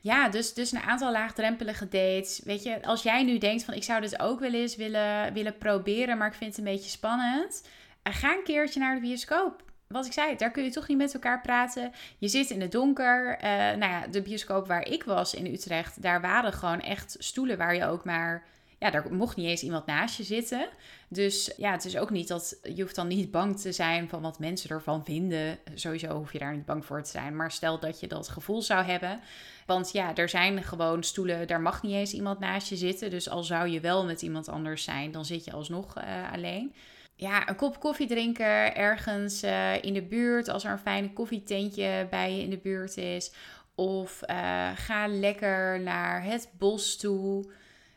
Ja, 0.00 0.28
dus, 0.28 0.54
dus 0.54 0.72
een 0.72 0.80
aantal 0.80 1.12
laagdrempelige 1.12 1.88
dates. 1.88 2.40
Weet 2.44 2.62
je, 2.62 2.82
als 2.82 3.02
jij 3.02 3.22
nu 3.22 3.38
denkt 3.38 3.64
van 3.64 3.74
ik 3.74 3.82
zou 3.82 4.00
dit 4.00 4.20
ook 4.20 4.40
wel 4.40 4.52
eens 4.52 4.76
willen, 4.76 5.32
willen 5.32 5.58
proberen, 5.58 6.18
maar 6.18 6.28
ik 6.28 6.34
vind 6.34 6.56
het 6.56 6.66
een 6.66 6.72
beetje 6.72 6.90
spannend. 6.90 7.68
ga 8.02 8.32
een 8.32 8.44
keertje 8.44 8.80
naar 8.80 8.94
de 8.94 9.00
bioscoop 9.00 9.67
wat 9.88 10.06
ik 10.06 10.12
zei, 10.12 10.36
daar 10.36 10.50
kun 10.50 10.64
je 10.64 10.70
toch 10.70 10.88
niet 10.88 10.98
met 10.98 11.14
elkaar 11.14 11.40
praten. 11.40 11.92
Je 12.18 12.28
zit 12.28 12.50
in 12.50 12.60
het 12.60 12.72
donker. 12.72 13.36
Uh, 13.36 13.50
nou 13.50 13.78
ja, 13.78 14.06
de 14.06 14.22
bioscoop 14.22 14.66
waar 14.66 14.86
ik 14.86 15.04
was 15.04 15.34
in 15.34 15.46
Utrecht, 15.46 16.02
daar 16.02 16.20
waren 16.20 16.52
gewoon 16.52 16.80
echt 16.80 17.16
stoelen 17.18 17.58
waar 17.58 17.74
je 17.74 17.86
ook 17.86 18.04
maar. 18.04 18.44
Ja, 18.80 18.90
daar 18.90 19.14
mocht 19.14 19.36
niet 19.36 19.46
eens 19.46 19.62
iemand 19.62 19.86
naast 19.86 20.16
je 20.16 20.22
zitten. 20.22 20.68
Dus 21.08 21.52
ja, 21.56 21.72
het 21.72 21.84
is 21.84 21.96
ook 21.96 22.10
niet 22.10 22.28
dat 22.28 22.58
je 22.62 22.82
hoeft 22.82 22.94
dan 22.94 23.06
niet 23.06 23.30
bang 23.30 23.60
te 23.60 23.72
zijn 23.72 24.08
van 24.08 24.22
wat 24.22 24.38
mensen 24.38 24.70
ervan 24.70 25.04
vinden. 25.04 25.58
Sowieso 25.74 26.16
hoef 26.16 26.32
je 26.32 26.38
daar 26.38 26.54
niet 26.54 26.64
bang 26.64 26.84
voor 26.84 27.02
te 27.02 27.10
zijn. 27.10 27.36
Maar 27.36 27.50
stel 27.50 27.78
dat 27.78 28.00
je 28.00 28.06
dat 28.06 28.28
gevoel 28.28 28.62
zou 28.62 28.84
hebben. 28.84 29.20
Want 29.66 29.92
ja, 29.92 30.14
er 30.14 30.28
zijn 30.28 30.62
gewoon 30.62 31.02
stoelen, 31.02 31.46
daar 31.46 31.60
mag 31.60 31.82
niet 31.82 31.94
eens 31.94 32.12
iemand 32.12 32.38
naast 32.38 32.68
je 32.68 32.76
zitten. 32.76 33.10
Dus 33.10 33.28
al 33.28 33.42
zou 33.42 33.68
je 33.68 33.80
wel 33.80 34.04
met 34.04 34.22
iemand 34.22 34.48
anders 34.48 34.84
zijn, 34.84 35.12
dan 35.12 35.24
zit 35.24 35.44
je 35.44 35.52
alsnog 35.52 35.98
uh, 35.98 36.32
alleen 36.32 36.74
ja, 37.18 37.48
een 37.48 37.56
kop 37.56 37.80
koffie 37.80 38.06
drinken 38.06 38.76
ergens 38.76 39.44
uh, 39.44 39.82
in 39.82 39.92
de 39.92 40.02
buurt. 40.02 40.48
Als 40.48 40.64
er 40.64 40.70
een 40.70 40.78
fijne 40.78 41.12
koffietentje 41.12 42.06
bij 42.10 42.36
je 42.36 42.42
in 42.42 42.50
de 42.50 42.58
buurt 42.58 42.96
is. 42.96 43.32
Of 43.74 44.22
uh, 44.30 44.68
ga 44.74 45.08
lekker 45.08 45.80
naar 45.80 46.22
het 46.22 46.50
bos 46.58 46.96
toe. 46.96 47.50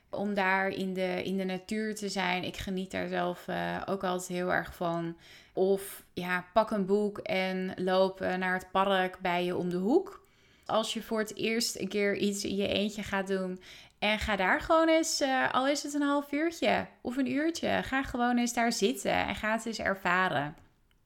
Om 0.09 0.33
daar 0.33 0.69
in 0.69 0.93
de, 0.93 1.23
in 1.23 1.37
de 1.37 1.43
natuur 1.43 1.95
te 1.95 2.09
zijn. 2.09 2.43
Ik 2.43 2.57
geniet 2.57 2.91
daar 2.91 3.07
zelf 3.07 3.47
uh, 3.47 3.81
ook 3.85 4.03
altijd 4.03 4.29
heel 4.29 4.53
erg 4.53 4.75
van. 4.75 5.17
Of 5.53 6.03
ja, 6.13 6.45
pak 6.53 6.71
een 6.71 6.85
boek 6.85 7.17
en 7.17 7.73
loop 7.75 8.19
naar 8.19 8.53
het 8.53 8.71
park 8.71 9.19
bij 9.19 9.45
je 9.45 9.55
om 9.55 9.69
de 9.69 9.77
hoek. 9.77 10.25
Als 10.65 10.93
je 10.93 11.01
voor 11.01 11.19
het 11.19 11.35
eerst 11.35 11.79
een 11.79 11.87
keer 11.87 12.17
iets 12.17 12.43
in 12.43 12.55
je 12.55 12.67
eentje 12.67 13.03
gaat 13.03 13.27
doen 13.27 13.59
en 14.01 14.19
ga 14.19 14.35
daar 14.35 14.61
gewoon 14.61 14.87
eens, 14.87 15.21
uh, 15.21 15.53
al 15.53 15.67
is 15.67 15.83
het 15.83 15.93
een 15.93 16.01
half 16.01 16.31
uurtje 16.31 16.87
of 17.01 17.17
een 17.17 17.31
uurtje, 17.31 17.81
ga 17.83 18.03
gewoon 18.03 18.37
eens 18.37 18.53
daar 18.53 18.71
zitten 18.71 19.11
en 19.11 19.35
ga 19.35 19.51
het 19.51 19.65
eens 19.65 19.79
ervaren. 19.79 20.55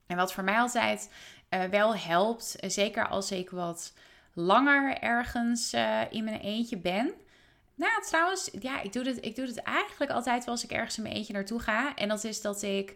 En 0.07 0.17
wat 0.17 0.33
voor 0.33 0.43
mij 0.43 0.59
altijd 0.59 1.11
uh, 1.49 1.63
wel 1.63 1.95
helpt, 1.95 2.55
uh, 2.59 2.69
zeker 2.69 3.07
als 3.07 3.31
ik 3.31 3.49
wat 3.49 3.93
langer 4.33 4.97
ergens 4.97 5.73
in 6.09 6.23
mijn 6.23 6.39
eentje 6.39 6.77
ben. 6.77 7.13
Nou, 7.75 8.03
trouwens, 8.03 8.49
ja, 8.59 8.81
ik 8.81 8.93
doe, 8.93 9.03
dit, 9.03 9.25
ik 9.25 9.35
doe 9.35 9.45
dit 9.45 9.57
eigenlijk 9.57 10.11
altijd 10.11 10.45
wel 10.45 10.53
als 10.53 10.63
ik 10.63 10.71
ergens 10.71 10.97
in 10.97 11.03
mijn 11.03 11.15
eentje 11.15 11.33
naartoe 11.33 11.59
ga. 11.59 11.95
En 11.95 12.07
dat 12.07 12.23
is 12.23 12.41
dat 12.41 12.61
ik 12.61 12.95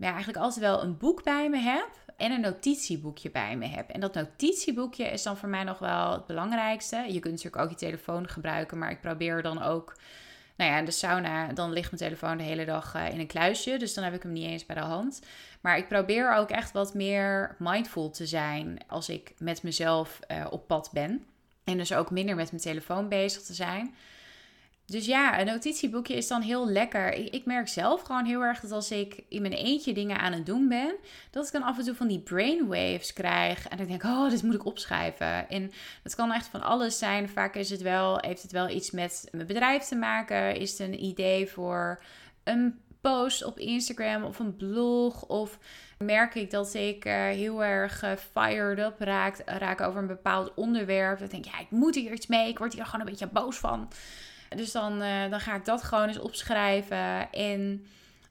ja, 0.00 0.08
eigenlijk 0.08 0.38
altijd 0.38 0.60
wel 0.60 0.82
een 0.82 0.96
boek 0.96 1.22
bij 1.22 1.50
me 1.50 1.58
heb 1.58 1.88
en 2.16 2.32
een 2.32 2.40
notitieboekje 2.40 3.30
bij 3.30 3.56
me 3.56 3.66
heb. 3.66 3.90
En 3.90 4.00
dat 4.00 4.14
notitieboekje 4.14 5.04
is 5.04 5.22
dan 5.22 5.36
voor 5.36 5.48
mij 5.48 5.64
nog 5.64 5.78
wel 5.78 6.12
het 6.12 6.26
belangrijkste. 6.26 6.96
Je 6.96 7.20
kunt 7.20 7.34
natuurlijk 7.34 7.62
ook 7.62 7.70
je 7.70 7.76
telefoon 7.76 8.28
gebruiken, 8.28 8.78
maar 8.78 8.90
ik 8.90 9.00
probeer 9.00 9.42
dan 9.42 9.62
ook. 9.62 9.96
Nou 10.56 10.70
ja, 10.70 10.78
in 10.78 10.84
de 10.84 10.90
sauna, 10.90 11.52
dan 11.52 11.72
ligt 11.72 11.90
mijn 11.90 12.02
telefoon 12.02 12.36
de 12.36 12.42
hele 12.42 12.64
dag 12.64 12.94
eh, 12.94 13.08
in 13.08 13.20
een 13.20 13.26
kluisje. 13.26 13.76
Dus 13.76 13.94
dan 13.94 14.04
heb 14.04 14.14
ik 14.14 14.22
hem 14.22 14.32
niet 14.32 14.46
eens 14.46 14.66
bij 14.66 14.76
de 14.76 14.82
hand. 14.82 15.22
Maar 15.60 15.78
ik 15.78 15.88
probeer 15.88 16.36
ook 16.36 16.50
echt 16.50 16.72
wat 16.72 16.94
meer 16.94 17.56
mindful 17.58 18.10
te 18.10 18.26
zijn 18.26 18.78
als 18.86 19.08
ik 19.08 19.32
met 19.38 19.62
mezelf 19.62 20.18
uh, 20.30 20.46
op 20.50 20.66
pad 20.66 20.90
ben. 20.92 21.24
En 21.64 21.76
dus 21.76 21.92
ook 21.92 22.10
minder 22.10 22.36
met 22.36 22.50
mijn 22.50 22.62
telefoon 22.62 23.08
bezig 23.08 23.42
te 23.42 23.54
zijn. 23.54 23.94
Dus 24.90 25.06
ja, 25.06 25.40
een 25.40 25.46
notitieboekje 25.46 26.14
is 26.14 26.26
dan 26.26 26.40
heel 26.40 26.68
lekker. 26.68 27.12
Ik, 27.12 27.34
ik, 27.34 27.44
merk 27.44 27.68
zelf 27.68 28.02
gewoon 28.02 28.24
heel 28.24 28.40
erg 28.40 28.60
dat 28.60 28.72
als 28.72 28.90
ik 28.90 29.24
in 29.28 29.42
mijn 29.42 29.54
eentje 29.54 29.92
dingen 29.92 30.18
aan 30.18 30.32
het 30.32 30.46
doen 30.46 30.68
ben, 30.68 30.94
dat 31.30 31.46
ik 31.46 31.52
dan 31.52 31.62
af 31.62 31.78
en 31.78 31.84
toe 31.84 31.94
van 31.94 32.08
die 32.08 32.18
brainwaves 32.18 33.12
krijg. 33.12 33.68
En 33.68 33.78
ik 33.78 33.88
denk, 33.88 34.02
oh, 34.04 34.30
dit 34.30 34.42
moet 34.42 34.54
ik 34.54 34.64
opschrijven. 34.64 35.48
En 35.48 35.72
dat 36.02 36.14
kan 36.14 36.32
echt 36.32 36.46
van 36.46 36.62
alles 36.62 36.98
zijn. 36.98 37.28
Vaak 37.28 37.54
is 37.54 37.70
het 37.70 37.82
wel, 37.82 38.18
heeft 38.20 38.42
het 38.42 38.52
wel 38.52 38.68
iets 38.68 38.90
met 38.90 39.28
mijn 39.32 39.46
bedrijf 39.46 39.82
te 39.82 39.96
maken. 39.96 40.56
Is 40.56 40.70
het 40.70 40.80
een 40.80 41.04
idee 41.04 41.48
voor 41.48 42.02
een 42.44 42.80
post 43.00 43.44
op 43.44 43.58
Instagram 43.58 44.24
of 44.24 44.38
een 44.38 44.56
blog? 44.56 45.26
Of 45.26 45.58
merk 45.98 46.34
ik 46.34 46.50
dat 46.50 46.74
ik 46.74 47.04
uh, 47.04 47.12
heel 47.12 47.64
erg 47.64 48.04
uh, 48.04 48.10
fired 48.32 48.78
up 48.78 48.94
raak, 48.98 49.42
raak 49.44 49.80
over 49.80 50.00
een 50.00 50.06
bepaald 50.06 50.54
onderwerp. 50.54 51.20
Ik 51.20 51.30
denk, 51.30 51.44
ja, 51.44 51.58
ik 51.60 51.70
moet 51.70 51.94
hier 51.94 52.12
iets 52.12 52.26
mee. 52.26 52.48
Ik 52.48 52.58
word 52.58 52.72
hier 52.72 52.84
gewoon 52.84 53.00
een 53.00 53.10
beetje 53.10 53.26
boos 53.26 53.58
van. 53.58 53.88
Dus 54.56 54.72
dan, 54.72 55.02
uh, 55.02 55.30
dan 55.30 55.40
ga 55.40 55.54
ik 55.54 55.64
dat 55.64 55.82
gewoon 55.82 56.08
eens 56.08 56.18
opschrijven. 56.18 57.32
En 57.32 57.86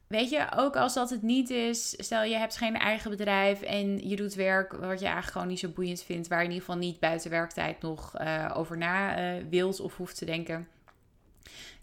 weet 0.07 0.29
je, 0.29 0.47
ook 0.55 0.75
als 0.75 0.93
dat 0.93 1.09
het 1.09 1.21
niet 1.21 1.49
is, 1.49 1.93
stel 1.97 2.23
je 2.23 2.35
hebt 2.35 2.57
geen 2.57 2.77
eigen 2.77 3.09
bedrijf 3.09 3.61
en 3.61 4.09
je 4.09 4.15
doet 4.15 4.33
werk 4.33 4.71
wat 4.71 4.99
je 4.99 5.05
eigenlijk 5.05 5.31
gewoon 5.31 5.47
niet 5.47 5.59
zo 5.59 5.69
boeiend 5.69 6.03
vindt, 6.03 6.27
waar 6.27 6.39
je 6.39 6.45
in 6.45 6.51
ieder 6.51 6.65
geval 6.65 6.81
niet 6.81 6.99
buiten 6.99 7.29
werktijd 7.29 7.81
nog 7.81 8.19
uh, 8.21 8.51
over 8.53 8.77
na 8.77 9.19
uh, 9.19 9.43
wilt 9.49 9.79
of 9.79 9.97
hoeft 9.97 10.17
te 10.17 10.25
denken. 10.25 10.67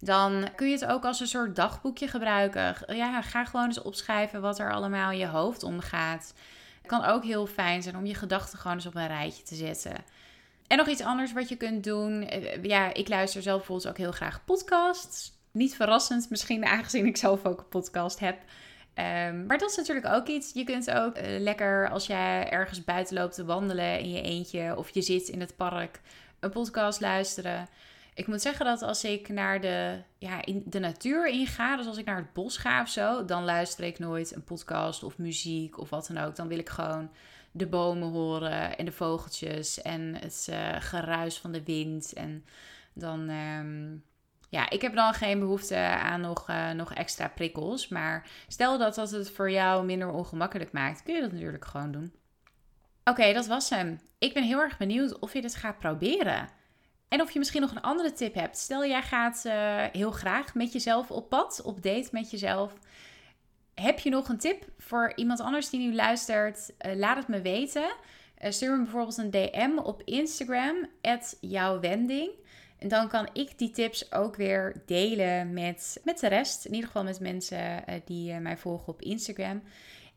Dan 0.00 0.48
kun 0.56 0.66
je 0.66 0.72
het 0.72 0.86
ook 0.86 1.04
als 1.04 1.20
een 1.20 1.26
soort 1.26 1.56
dagboekje 1.56 2.08
gebruiken. 2.08 2.74
Ja, 2.86 3.22
ga 3.22 3.44
gewoon 3.44 3.66
eens 3.66 3.82
opschrijven 3.82 4.40
wat 4.40 4.58
er 4.58 4.72
allemaal 4.72 5.10
in 5.10 5.18
je 5.18 5.26
hoofd 5.26 5.62
omgaat. 5.62 6.34
Het 6.78 6.86
kan 6.86 7.04
ook 7.04 7.24
heel 7.24 7.46
fijn 7.46 7.82
zijn 7.82 7.96
om 7.96 8.06
je 8.06 8.14
gedachten 8.14 8.58
gewoon 8.58 8.76
eens 8.76 8.86
op 8.86 8.94
een 8.94 9.06
rijtje 9.06 9.42
te 9.42 9.54
zetten. 9.54 9.94
En 10.68 10.76
nog 10.76 10.88
iets 10.88 11.02
anders 11.02 11.32
wat 11.32 11.48
je 11.48 11.56
kunt 11.56 11.84
doen. 11.84 12.22
Eh, 12.22 12.62
ja, 12.62 12.94
ik 12.94 13.08
luister 13.08 13.42
zelf 13.42 13.70
ook 13.70 13.96
heel 13.96 14.12
graag 14.12 14.44
podcasts. 14.44 15.32
Niet 15.50 15.74
verrassend 15.74 16.30
misschien, 16.30 16.64
aangezien 16.64 17.06
ik 17.06 17.16
zelf 17.16 17.44
ook 17.44 17.58
een 17.58 17.68
podcast 17.68 18.18
heb. 18.18 18.38
Um, 18.98 19.46
maar 19.46 19.58
dat 19.58 19.70
is 19.70 19.76
natuurlijk 19.76 20.06
ook 20.06 20.26
iets. 20.26 20.52
Je 20.52 20.64
kunt 20.64 20.90
ook 20.90 21.18
uh, 21.18 21.22
lekker 21.38 21.90
als 21.90 22.06
jij 22.06 22.50
ergens 22.50 22.84
buiten 22.84 23.16
loopt 23.16 23.34
te 23.34 23.44
wandelen 23.44 23.98
in 23.98 24.10
je 24.10 24.22
eentje 24.22 24.76
of 24.76 24.90
je 24.94 25.02
zit 25.02 25.28
in 25.28 25.40
het 25.40 25.56
park 25.56 26.00
een 26.40 26.50
podcast 26.50 27.00
luisteren. 27.00 27.68
Ik 28.14 28.26
moet 28.26 28.42
zeggen 28.42 28.64
dat 28.64 28.82
als 28.82 29.04
ik 29.04 29.28
naar 29.28 29.60
de, 29.60 30.02
ja, 30.18 30.44
in 30.44 30.62
de 30.66 30.78
natuur 30.78 31.28
inga, 31.28 31.76
dus 31.76 31.86
als 31.86 31.98
ik 31.98 32.04
naar 32.04 32.16
het 32.16 32.32
bos 32.32 32.56
ga 32.56 32.82
of 32.82 32.88
zo, 32.88 33.24
dan 33.24 33.44
luister 33.44 33.84
ik 33.84 33.98
nooit 33.98 34.34
een 34.34 34.44
podcast 34.44 35.02
of 35.02 35.18
muziek 35.18 35.78
of 35.78 35.90
wat 35.90 36.06
dan 36.12 36.24
ook. 36.24 36.36
Dan 36.36 36.48
wil 36.48 36.58
ik 36.58 36.68
gewoon 36.68 37.10
de 37.56 37.66
bomen 37.66 38.08
horen 38.08 38.78
en 38.78 38.84
de 38.84 38.92
vogeltjes 38.92 39.82
en 39.82 40.14
het 40.14 40.46
uh, 40.50 40.76
geruis 40.78 41.38
van 41.38 41.52
de 41.52 41.62
wind. 41.62 42.12
En 42.12 42.44
dan, 42.92 43.28
ehm, 43.28 43.96
ja, 44.48 44.70
ik 44.70 44.82
heb 44.82 44.94
dan 44.94 45.14
geen 45.14 45.38
behoefte 45.38 45.76
aan 45.76 46.20
nog, 46.20 46.48
uh, 46.50 46.70
nog 46.70 46.94
extra 46.94 47.28
prikkels. 47.28 47.88
Maar 47.88 48.28
stel 48.48 48.78
dat 48.78 48.94
dat 48.94 49.10
het 49.10 49.30
voor 49.30 49.50
jou 49.50 49.84
minder 49.84 50.10
ongemakkelijk 50.10 50.72
maakt, 50.72 51.02
kun 51.02 51.14
je 51.14 51.20
dat 51.20 51.32
natuurlijk 51.32 51.64
gewoon 51.64 51.92
doen. 51.92 52.12
Oké, 53.04 53.32
dat 53.32 53.46
was 53.46 53.70
hem. 53.70 54.00
Ik 54.18 54.34
ben 54.34 54.42
heel 54.42 54.60
erg 54.60 54.76
benieuwd 54.76 55.18
of 55.18 55.32
je 55.32 55.40
dit 55.40 55.54
gaat 55.54 55.78
proberen. 55.78 56.48
En 57.08 57.20
of 57.20 57.30
je 57.30 57.38
misschien 57.38 57.60
nog 57.60 57.70
een 57.70 57.82
andere 57.82 58.12
tip 58.12 58.34
hebt. 58.34 58.56
Stel, 58.56 58.86
jij 58.86 59.02
gaat 59.02 59.42
uh, 59.46 59.52
heel 59.92 60.10
graag 60.10 60.54
met 60.54 60.72
jezelf 60.72 61.10
op 61.10 61.28
pad, 61.28 61.62
op 61.64 61.82
date 61.82 62.08
met 62.12 62.30
jezelf. 62.30 62.72
Heb 63.80 63.98
je 63.98 64.10
nog 64.10 64.28
een 64.28 64.38
tip 64.38 64.64
voor 64.78 65.12
iemand 65.14 65.40
anders 65.40 65.70
die 65.70 65.80
nu 65.80 65.94
luistert? 65.94 66.72
Uh, 66.86 66.94
laat 66.94 67.16
het 67.16 67.28
me 67.28 67.40
weten. 67.40 67.94
Uh, 68.44 68.50
stuur 68.50 68.70
me 68.70 68.82
bijvoorbeeld 68.82 69.16
een 69.16 69.30
DM 69.30 69.78
op 69.78 70.02
Instagram, 70.04 70.86
jouw 71.40 71.80
wending. 71.80 72.30
En 72.78 72.88
dan 72.88 73.08
kan 73.08 73.28
ik 73.32 73.58
die 73.58 73.70
tips 73.70 74.12
ook 74.12 74.36
weer 74.36 74.82
delen 74.86 75.52
met, 75.52 76.00
met 76.04 76.20
de 76.20 76.26
rest. 76.26 76.64
In 76.64 76.72
ieder 76.74 76.86
geval 76.86 77.04
met 77.04 77.20
mensen 77.20 77.84
die 78.04 78.32
mij 78.34 78.56
volgen 78.56 78.88
op 78.88 79.02
Instagram. 79.02 79.62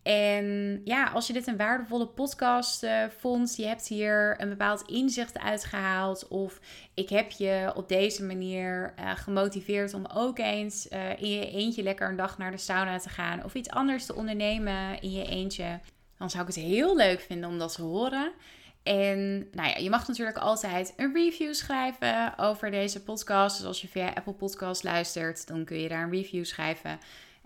En 0.04 0.82
ja, 0.84 1.10
als 1.10 1.28
je 1.28 1.34
dit 1.34 1.48
een 1.48 1.58
waardevolle 1.58 2.08
podcast 2.08 2.84
uh, 2.84 3.04
vond, 3.18 3.56
je 3.56 3.66
hebt 3.66 3.88
hier 3.88 4.42
een 4.42 4.50
bepaald 4.50 4.82
inzicht 4.88 5.40
uitgehaald, 5.40 6.28
of 6.28 6.60
ik 6.94 7.10
heb 7.10 7.32
je 7.32 7.72
op 7.76 7.90
deze 7.90 8.24
manier 8.24 8.94
uh, 9.00 9.12
gemotiveerd 9.16 9.94
om 9.94 10.06
ook 10.14 10.40
eens 10.40 10.88
uh, 10.92 11.22
in 11.22 11.30
je 11.30 11.52
eentje 11.52 11.84
lekker 11.84 12.10
een 12.10 12.16
dag 12.16 12.38
naar 12.38 12.52
de 12.52 12.58
sauna 12.58 12.98
te 12.98 13.10
gaan, 13.10 13.44
of 13.44 13.54
iets 13.54 13.70
anders 13.70 14.06
te 14.06 14.16
ondernemen 14.16 15.02
in 15.02 15.12
je 15.12 15.26
eentje, 15.26 15.80
dan 16.18 16.30
zou 16.30 16.48
ik 16.48 16.56
het 16.56 16.64
heel 16.64 16.96
leuk 16.96 17.20
vinden 17.20 17.50
om 17.50 17.58
dat 17.58 17.74
te 17.74 17.82
horen. 17.82 18.32
En 18.84 19.48
nou 19.52 19.70
ja, 19.70 19.78
je 19.78 19.90
mag 19.90 20.08
natuurlijk 20.08 20.38
altijd 20.38 20.94
een 20.98 21.14
review 21.14 21.54
schrijven 21.54 22.38
over 22.38 22.72
deze 22.72 23.04
podcast. 23.04 23.58
Dus 23.58 23.68
als 23.68 23.82
je 23.82 23.88
via 23.88 24.14
Apple 24.14 24.34
Podcast 24.34 24.84
luistert, 24.84 25.48
dan 25.48 25.66
kun 25.66 25.80
je 25.80 25.90
daar 25.90 26.04
een 26.04 26.12
review 26.12 26.46
schrijven. 26.46 27.00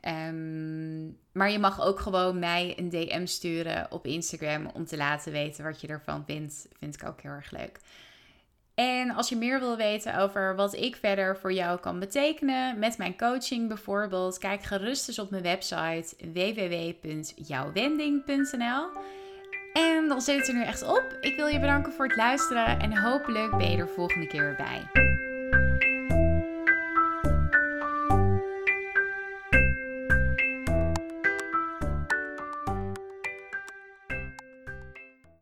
Ehm, 0.03 1.05
maar 1.31 1.51
je 1.51 1.59
mag 1.59 1.81
ook 1.81 1.99
gewoon 1.99 2.39
mij 2.39 2.73
een 2.77 2.89
DM 2.89 3.25
sturen 3.25 3.91
op 3.91 4.05
Instagram 4.05 4.69
om 4.73 4.85
te 4.85 4.97
laten 4.97 5.31
weten 5.31 5.63
wat 5.63 5.81
je 5.81 5.87
ervan 5.87 6.23
vindt. 6.25 6.67
Vind 6.79 7.01
ik 7.01 7.07
ook 7.07 7.21
heel 7.21 7.31
erg 7.31 7.51
leuk. 7.51 7.79
En 8.75 9.11
als 9.11 9.29
je 9.29 9.35
meer 9.35 9.59
wil 9.59 9.77
weten 9.77 10.17
over 10.17 10.55
wat 10.55 10.75
ik 10.75 10.95
verder 10.95 11.37
voor 11.37 11.53
jou 11.53 11.79
kan 11.79 11.99
betekenen 11.99 12.79
met 12.79 12.97
mijn 12.97 13.17
coaching 13.17 13.67
bijvoorbeeld, 13.67 14.37
kijk 14.37 14.63
gerust 14.63 15.07
eens 15.07 15.19
op 15.19 15.29
mijn 15.29 15.43
website 15.43 16.15
www.jouwwending.nl. 16.33 18.89
En 19.73 20.07
dan 20.07 20.21
zit 20.21 20.37
het 20.37 20.47
er 20.47 20.53
nu 20.53 20.63
echt 20.63 20.87
op. 20.87 21.17
Ik 21.21 21.35
wil 21.35 21.47
je 21.47 21.59
bedanken 21.59 21.93
voor 21.93 22.07
het 22.07 22.17
luisteren 22.17 22.79
en 22.79 22.97
hopelijk 22.97 23.57
ben 23.57 23.71
je 23.71 23.77
er 23.77 23.89
volgende 23.89 24.27
keer 24.27 24.43
weer 24.43 24.55
bij. 24.55 25.11